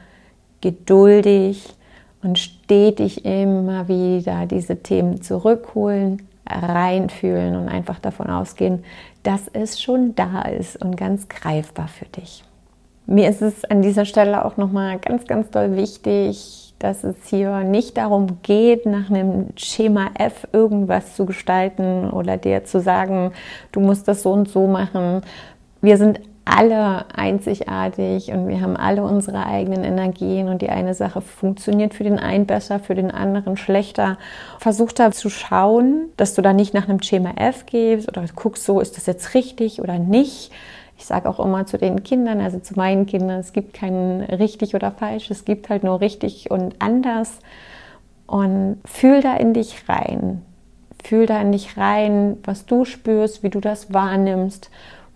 geduldig 0.60 1.74
und 2.22 2.38
stetig 2.38 3.24
immer 3.24 3.88
wieder 3.88 4.46
diese 4.46 4.82
Themen 4.82 5.22
zurückholen, 5.22 6.22
reinfühlen 6.46 7.56
und 7.56 7.68
einfach 7.68 7.98
davon 7.98 8.28
ausgehen, 8.28 8.84
dass 9.22 9.42
es 9.52 9.80
schon 9.80 10.14
da 10.14 10.42
ist 10.42 10.82
und 10.82 10.96
ganz 10.96 11.28
greifbar 11.28 11.88
für 11.88 12.06
dich. 12.06 12.44
Mir 13.06 13.28
ist 13.28 13.42
es 13.42 13.64
an 13.64 13.82
dieser 13.82 14.04
Stelle 14.04 14.44
auch 14.44 14.56
nochmal 14.56 14.98
ganz, 14.98 15.26
ganz 15.26 15.50
doll 15.50 15.76
wichtig, 15.76 16.74
dass 16.78 17.04
es 17.04 17.16
hier 17.26 17.60
nicht 17.60 17.96
darum 17.96 18.38
geht, 18.42 18.86
nach 18.86 19.10
einem 19.10 19.48
Schema 19.56 20.10
F 20.18 20.46
irgendwas 20.52 21.14
zu 21.14 21.26
gestalten 21.26 22.10
oder 22.10 22.36
dir 22.36 22.64
zu 22.64 22.80
sagen, 22.80 23.32
du 23.72 23.80
musst 23.80 24.08
das 24.08 24.22
so 24.22 24.32
und 24.32 24.48
so 24.48 24.66
machen. 24.66 25.22
Wir 25.82 25.98
sind 25.98 26.20
alle 26.56 27.04
einzigartig 27.14 28.32
und 28.32 28.48
wir 28.48 28.60
haben 28.60 28.76
alle 28.76 29.02
unsere 29.02 29.46
eigenen 29.46 29.84
Energien 29.84 30.48
und 30.48 30.62
die 30.62 30.70
eine 30.70 30.94
Sache 30.94 31.20
funktioniert 31.20 31.94
für 31.94 32.04
den 32.04 32.18
einen 32.18 32.46
besser, 32.46 32.80
für 32.80 32.94
den 32.94 33.10
anderen 33.10 33.56
schlechter. 33.56 34.18
Versuch 34.58 34.92
da 34.92 35.12
zu 35.12 35.30
schauen, 35.30 36.10
dass 36.16 36.34
du 36.34 36.42
da 36.42 36.52
nicht 36.52 36.74
nach 36.74 36.88
einem 36.88 37.02
Schema 37.02 37.32
F 37.36 37.66
gehst 37.66 38.08
oder 38.08 38.24
guckst 38.34 38.64
so, 38.64 38.80
ist 38.80 38.96
das 38.96 39.06
jetzt 39.06 39.34
richtig 39.34 39.80
oder 39.80 39.98
nicht. 39.98 40.50
Ich 40.98 41.06
sage 41.06 41.28
auch 41.28 41.40
immer 41.40 41.66
zu 41.66 41.78
den 41.78 42.02
Kindern, 42.02 42.40
also 42.40 42.58
zu 42.58 42.74
meinen 42.74 43.06
Kindern, 43.06 43.40
es 43.40 43.52
gibt 43.52 43.72
kein 43.72 44.20
richtig 44.22 44.74
oder 44.74 44.90
falsch, 44.90 45.30
es 45.30 45.44
gibt 45.44 45.70
halt 45.70 45.82
nur 45.84 46.00
richtig 46.00 46.50
und 46.50 46.74
anders. 46.78 47.38
Und 48.26 48.80
fühl 48.84 49.22
da 49.22 49.36
in 49.36 49.54
dich 49.54 49.88
rein. 49.88 50.42
Fühl 51.02 51.26
da 51.26 51.40
in 51.40 51.52
dich 51.52 51.76
rein, 51.76 52.36
was 52.44 52.66
du 52.66 52.84
spürst, 52.84 53.42
wie 53.42 53.48
du 53.48 53.60
das 53.60 53.94
wahrnimmst 53.94 54.70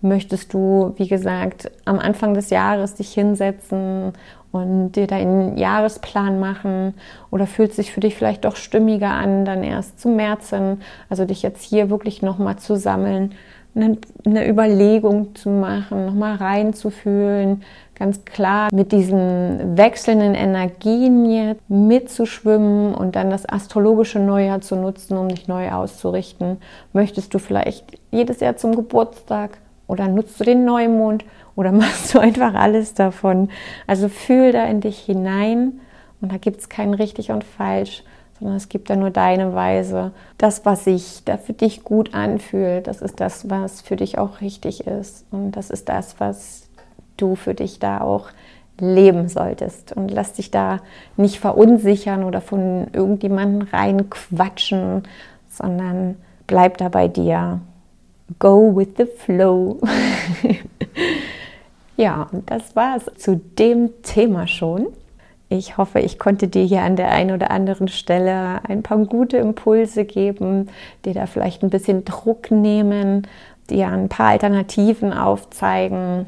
möchtest 0.04 0.54
du, 0.54 0.92
wie 0.96 1.08
gesagt, 1.08 1.70
am 1.84 1.98
Anfang 1.98 2.34
des 2.34 2.50
Jahres 2.50 2.94
dich 2.94 3.12
hinsetzen 3.12 4.12
und 4.52 4.92
dir 4.92 5.08
deinen 5.08 5.56
Jahresplan 5.56 6.38
machen 6.38 6.94
oder 7.32 7.46
fühlt 7.46 7.74
sich 7.74 7.90
für 7.90 8.00
dich 8.00 8.14
vielleicht 8.14 8.44
doch 8.44 8.54
stimmiger 8.54 9.10
an, 9.10 9.44
dann 9.44 9.64
erst 9.64 9.98
zum 9.98 10.14
März 10.14 10.50
hin, 10.50 10.78
also 11.08 11.24
dich 11.24 11.42
jetzt 11.42 11.62
hier 11.62 11.90
wirklich 11.90 12.22
nochmal 12.22 12.56
zu 12.56 12.76
sammeln, 12.76 13.34
eine, 13.74 13.98
eine 14.24 14.48
Überlegung 14.48 15.34
zu 15.34 15.48
machen, 15.48 16.06
nochmal 16.06 16.36
reinzufühlen, 16.36 17.62
ganz 17.96 18.24
klar 18.24 18.68
mit 18.72 18.92
diesen 18.92 19.76
wechselnden 19.76 20.34
Energien 20.34 21.28
jetzt 21.30 21.68
mitzuschwimmen 21.68 22.94
und 22.94 23.16
dann 23.16 23.30
das 23.30 23.48
astrologische 23.48 24.20
Neujahr 24.20 24.60
zu 24.60 24.76
nutzen, 24.76 25.16
um 25.16 25.28
dich 25.28 25.48
neu 25.48 25.72
auszurichten. 25.72 26.58
Möchtest 26.92 27.34
du 27.34 27.38
vielleicht 27.38 27.98
jedes 28.12 28.38
Jahr 28.40 28.56
zum 28.56 28.76
Geburtstag 28.76 29.58
oder 29.86 30.08
nutzt 30.08 30.40
du 30.40 30.44
den 30.44 30.64
Neumond 30.64 31.24
oder 31.56 31.72
machst 31.72 32.14
du 32.14 32.18
einfach 32.18 32.54
alles 32.54 32.94
davon? 32.94 33.50
Also 33.86 34.08
fühl 34.08 34.52
da 34.52 34.64
in 34.64 34.80
dich 34.80 34.98
hinein 34.98 35.80
und 36.20 36.32
da 36.32 36.38
gibt 36.38 36.60
es 36.60 36.68
kein 36.68 36.94
richtig 36.94 37.30
und 37.30 37.44
falsch, 37.44 38.02
sondern 38.38 38.56
es 38.56 38.68
gibt 38.68 38.90
da 38.90 38.96
nur 38.96 39.10
deine 39.10 39.54
Weise. 39.54 40.12
Das, 40.38 40.64
was 40.64 40.84
sich 40.84 41.22
da 41.24 41.36
für 41.36 41.52
dich 41.52 41.84
gut 41.84 42.14
anfühlt, 42.14 42.86
das 42.86 43.00
ist 43.00 43.20
das, 43.20 43.50
was 43.50 43.80
für 43.80 43.96
dich 43.96 44.18
auch 44.18 44.40
richtig 44.40 44.86
ist. 44.86 45.26
Und 45.30 45.52
das 45.52 45.70
ist 45.70 45.88
das, 45.88 46.18
was 46.18 46.68
du 47.16 47.36
für 47.36 47.54
dich 47.54 47.78
da 47.78 48.00
auch 48.00 48.28
leben 48.80 49.28
solltest. 49.28 49.92
Und 49.92 50.10
lass 50.10 50.32
dich 50.32 50.50
da 50.50 50.80
nicht 51.16 51.38
verunsichern 51.38 52.24
oder 52.24 52.40
von 52.40 52.88
irgendjemandem 52.92 53.68
reinquatschen, 53.68 55.04
sondern 55.48 56.16
bleib 56.46 56.78
da 56.78 56.88
bei 56.88 57.06
dir 57.08 57.60
Go 58.38 58.74
with 58.74 58.96
the 58.96 59.04
flow. 59.04 59.80
ja, 61.96 62.26
und 62.32 62.50
das 62.50 62.74
war 62.74 62.96
es 62.96 63.22
zu 63.22 63.40
dem 63.58 64.02
Thema 64.02 64.46
schon. 64.46 64.86
Ich 65.50 65.76
hoffe, 65.76 66.00
ich 66.00 66.18
konnte 66.18 66.48
dir 66.48 66.64
hier 66.64 66.82
an 66.82 66.96
der 66.96 67.10
einen 67.10 67.32
oder 67.32 67.50
anderen 67.50 67.88
Stelle 67.88 68.60
ein 68.66 68.82
paar 68.82 68.98
gute 68.98 69.36
Impulse 69.36 70.04
geben, 70.04 70.70
dir 71.04 71.12
da 71.12 71.26
vielleicht 71.26 71.62
ein 71.62 71.70
bisschen 71.70 72.04
Druck 72.04 72.50
nehmen, 72.50 73.26
dir 73.68 73.88
ein 73.88 74.08
paar 74.08 74.28
Alternativen 74.28 75.12
aufzeigen. 75.12 76.26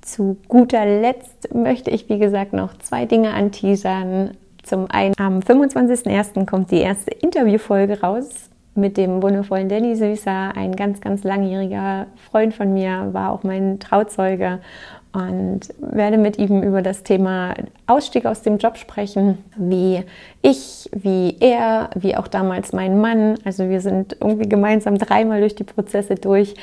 Zu 0.00 0.36
guter 0.46 0.86
Letzt 0.86 1.52
möchte 1.52 1.90
ich, 1.90 2.08
wie 2.08 2.18
gesagt, 2.18 2.52
noch 2.52 2.78
zwei 2.78 3.04
Dinge 3.04 3.34
anteasern. 3.34 4.36
Zum 4.62 4.88
einen, 4.90 5.14
am 5.18 5.40
25.01. 5.40 6.46
kommt 6.46 6.70
die 6.70 6.80
erste 6.80 7.10
Interviewfolge 7.10 8.00
raus 8.00 8.48
mit 8.76 8.96
dem 8.96 9.22
wundervollen 9.22 9.68
Danny 9.68 9.96
Süßer, 9.96 10.56
ein 10.56 10.76
ganz, 10.76 11.00
ganz 11.00 11.24
langjähriger 11.24 12.06
Freund 12.30 12.54
von 12.54 12.72
mir, 12.72 13.08
war 13.12 13.30
auch 13.30 13.42
mein 13.42 13.78
Trauzeuge 13.80 14.60
und 15.12 15.60
werde 15.78 16.18
mit 16.18 16.38
ihm 16.38 16.62
über 16.62 16.82
das 16.82 17.02
Thema 17.02 17.54
Ausstieg 17.86 18.26
aus 18.26 18.42
dem 18.42 18.58
Job 18.58 18.76
sprechen, 18.76 19.38
wie 19.56 20.02
ich, 20.42 20.90
wie 20.92 21.36
er, 21.40 21.90
wie 21.94 22.16
auch 22.16 22.28
damals 22.28 22.72
mein 22.72 23.00
Mann. 23.00 23.36
Also 23.44 23.68
wir 23.68 23.80
sind 23.80 24.16
irgendwie 24.20 24.48
gemeinsam 24.48 24.98
dreimal 24.98 25.40
durch 25.40 25.54
die 25.54 25.64
Prozesse 25.64 26.16
durch, 26.16 26.54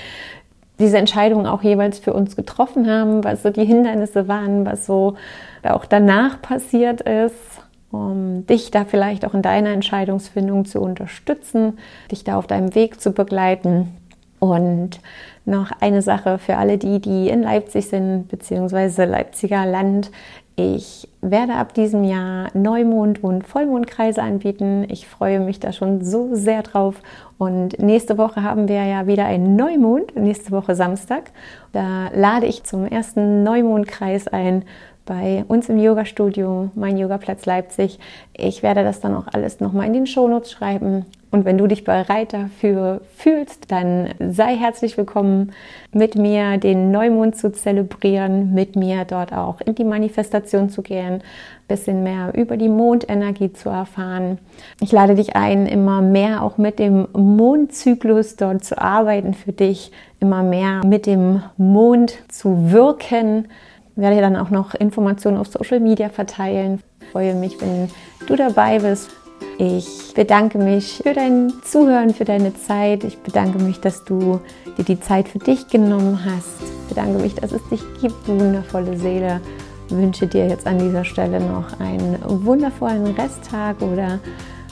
diese 0.80 0.98
Entscheidung 0.98 1.46
auch 1.46 1.62
jeweils 1.62 2.00
für 2.00 2.14
uns 2.14 2.36
getroffen 2.36 2.90
haben, 2.90 3.24
was 3.24 3.44
so 3.44 3.50
die 3.50 3.66
Hindernisse 3.66 4.28
waren, 4.28 4.66
was 4.66 4.86
so 4.86 5.16
auch 5.64 5.86
danach 5.86 6.42
passiert 6.42 7.02
ist 7.02 7.53
um 7.94 8.46
dich 8.48 8.72
da 8.72 8.86
vielleicht 8.86 9.24
auch 9.26 9.36
in 9.36 9.44
deiner 9.44 9.70
Entscheidungsfindung 9.70 10.66
zu 10.66 10.82
unterstützen, 10.82 11.78
dich 12.12 12.24
da 12.24 12.38
auf 12.38 12.48
deinem 12.48 12.74
Weg 12.74 13.00
zu 13.00 13.12
begleiten. 13.12 13.96
Und 14.40 15.00
noch 15.46 15.72
eine 15.80 16.02
Sache 16.02 16.38
für 16.38 16.58
alle 16.58 16.78
die, 16.78 17.00
die 17.00 17.30
in 17.30 17.44
Leipzig 17.44 17.88
sind, 17.88 18.28
beziehungsweise 18.28 19.06
Leipziger 19.06 19.66
Land. 19.66 20.12
Ich 20.56 21.08
werde 21.22 21.54
ab 21.54 21.74
diesem 21.74 22.04
Jahr 22.04 22.50
Neumond- 22.54 23.24
und 23.24 23.48
Vollmondkreise 23.48 24.22
anbieten. 24.22 24.86
Ich 24.90 25.08
freue 25.08 25.40
mich 25.40 25.60
da 25.60 25.72
schon 25.72 26.04
so 26.04 26.36
sehr 26.36 26.62
drauf. 26.64 26.96
Und 27.38 27.80
nächste 27.80 28.18
Woche 28.18 28.44
haben 28.44 28.68
wir 28.68 28.84
ja 28.84 29.08
wieder 29.08 29.26
einen 29.26 29.56
Neumond, 29.56 30.16
nächste 30.16 30.52
Woche 30.52 30.76
Samstag. 30.76 31.32
Da 31.72 32.10
lade 32.14 32.48
ich 32.48 32.64
zum 32.64 32.86
ersten 32.86 33.44
Neumondkreis 33.44 34.28
ein 34.28 34.64
bei 35.06 35.44
uns 35.48 35.70
im 35.70 35.80
Yoga-Studio, 35.80 36.70
mein 36.76 36.98
Yogaplatz 36.98 37.46
Leipzig. 37.46 38.00
Ich 38.36 38.64
werde 38.64 38.84
das 38.84 39.02
dann 39.02 39.16
auch 39.16 39.28
alles 39.32 39.60
nochmal 39.60 39.88
in 39.88 39.94
den 39.94 40.08
Shownotes 40.08 40.52
schreiben. 40.52 41.06
Und 41.30 41.46
wenn 41.46 41.58
du 41.58 41.66
dich 41.66 41.84
bereit 41.84 42.32
dafür 42.34 43.02
fühlst, 43.18 43.72
dann 43.72 44.10
sei 44.20 44.56
herzlich 44.56 44.98
willkommen, 44.98 45.52
mit 45.92 46.16
mir 46.16 46.58
den 46.58 46.92
Neumond 46.92 47.36
zu 47.36 47.52
zelebrieren, 47.52 48.54
mit 48.54 48.76
mir 48.76 49.04
dort 49.04 49.34
auch 49.34 49.60
in 49.62 49.74
die 49.74 49.84
Manifestation 49.84 50.70
zu 50.70 50.84
gehen, 50.84 51.16
ein 51.16 51.22
bisschen 51.68 52.04
mehr 52.04 52.34
über 52.36 52.56
die 52.56 52.70
Mondenergie 52.70 53.52
zu 53.52 53.70
erfahren. 53.70 54.38
Ich 54.80 54.92
lade 54.92 55.16
dich 55.16 55.36
ein, 55.36 55.66
immer 55.66 56.02
mehr 56.02 56.44
auch 56.44 56.60
mit 56.60 56.78
dem 56.78 57.08
Mondzyklus 57.14 58.36
dort 58.36 58.64
zu 58.64 58.80
arbeiten 58.80 59.34
für 59.34 59.54
dich, 59.54 59.92
immer 60.20 60.44
mehr 60.44 60.82
mit 60.86 61.08
dem 61.08 61.42
Mond 61.58 62.20
zu 62.30 62.72
wirken 62.72 63.48
werde 63.96 64.22
dann 64.22 64.36
auch 64.36 64.50
noch 64.50 64.74
Informationen 64.74 65.38
auf 65.38 65.48
Social 65.48 65.80
Media 65.80 66.10
verteilen. 66.10 66.82
Ich 67.02 67.08
freue 67.08 67.36
mich, 67.36 67.60
wenn 67.62 67.90
du 68.28 68.36
dabei 68.36 68.80
bist. 68.80 69.10
Ich 69.58 70.14
bedanke 70.16 70.58
mich 70.58 71.02
für 71.04 71.14
dein 71.14 71.54
Zuhören, 71.64 72.14
für 72.14 72.26
deine 72.26 72.56
Zeit. 72.56 73.04
Ich 73.04 73.20
bedanke 73.20 73.60
mich, 73.60 73.80
dass 73.80 74.04
du 74.04 74.40
dir 74.78 74.86
die 74.86 75.00
Zeit 75.00 75.28
für 75.28 75.40
dich 75.40 75.68
genommen 75.68 76.20
hast. 76.26 76.62
Ich 76.62 76.90
bedanke 76.96 77.22
mich, 77.22 77.36
dass 77.36 77.52
es 77.52 77.62
dich 77.70 77.82
gibt, 78.02 78.28
du 78.28 78.40
wundervolle 78.40 78.98
Seele. 78.98 79.42
Ich 79.88 79.96
wünsche 79.96 80.28
dir 80.28 80.48
jetzt 80.48 80.66
an 80.66 80.80
dieser 80.80 81.04
Stelle 81.04 81.40
noch 81.40 81.80
einen 81.80 82.18
wundervollen 82.26 83.08
Resttag 83.16 83.82
oder 83.82 84.20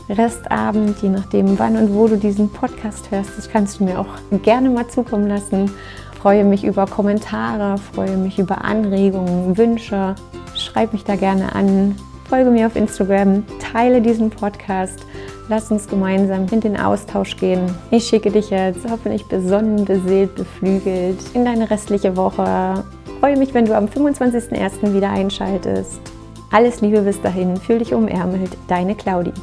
Restabend, 0.10 1.02
je 1.02 1.10
nachdem, 1.10 1.60
wann 1.60 1.78
und 1.78 1.94
wo 1.94 2.08
du 2.08 2.18
diesen 2.18 2.50
Podcast 2.50 3.12
hörst. 3.12 3.38
Das 3.38 3.50
kannst 3.50 3.80
du 3.80 3.84
mir 3.84 4.00
auch 4.00 4.08
gerne 4.42 4.70
mal 4.70 4.88
zukommen 4.88 5.28
lassen 5.28 5.72
freue 6.22 6.44
mich 6.44 6.64
über 6.64 6.86
Kommentare, 6.86 7.80
freue 7.80 8.16
mich 8.16 8.38
über 8.38 8.64
Anregungen, 8.64 9.58
Wünsche. 9.58 10.16
Schreib 10.56 10.94
mich 10.94 11.04
da 11.04 11.16
gerne 11.16 11.56
an, 11.56 11.96
folge 12.30 12.52
mir 12.52 12.68
auf 12.68 12.76
Instagram, 12.76 13.44
teile 13.60 14.02
diesen 14.02 14.30
Podcast. 14.30 15.00
Lass 15.50 15.72
uns 15.72 15.88
gemeinsam 15.88 16.46
in 16.52 16.62
den 16.62 16.80
Austausch 16.80 17.36
gehen. 17.38 17.62
Ich 17.90 18.08
schicke 18.08 18.30
dich 18.30 18.52
jetzt 18.52 18.88
hoffentlich 18.90 19.26
besonnen, 19.26 19.84
beseelt, 19.84 20.36
beflügelt 20.36 21.18
in 21.34 21.44
deine 21.44 21.70
restliche 21.72 22.16
Woche. 22.16 22.84
Freue 23.20 23.38
mich, 23.38 23.56
wenn 23.56 23.66
du 23.66 23.76
am 23.76 23.86
25.01. 23.86 24.94
wieder 24.94 25.10
einschaltest. 25.10 26.00
Alles 26.52 26.82
Liebe 26.82 27.02
bis 27.02 27.20
dahin, 27.22 27.58
fühl 27.58 27.80
dich 27.80 27.96
umärmelt, 27.96 28.56
deine 28.68 28.94
Claudi. 28.94 29.34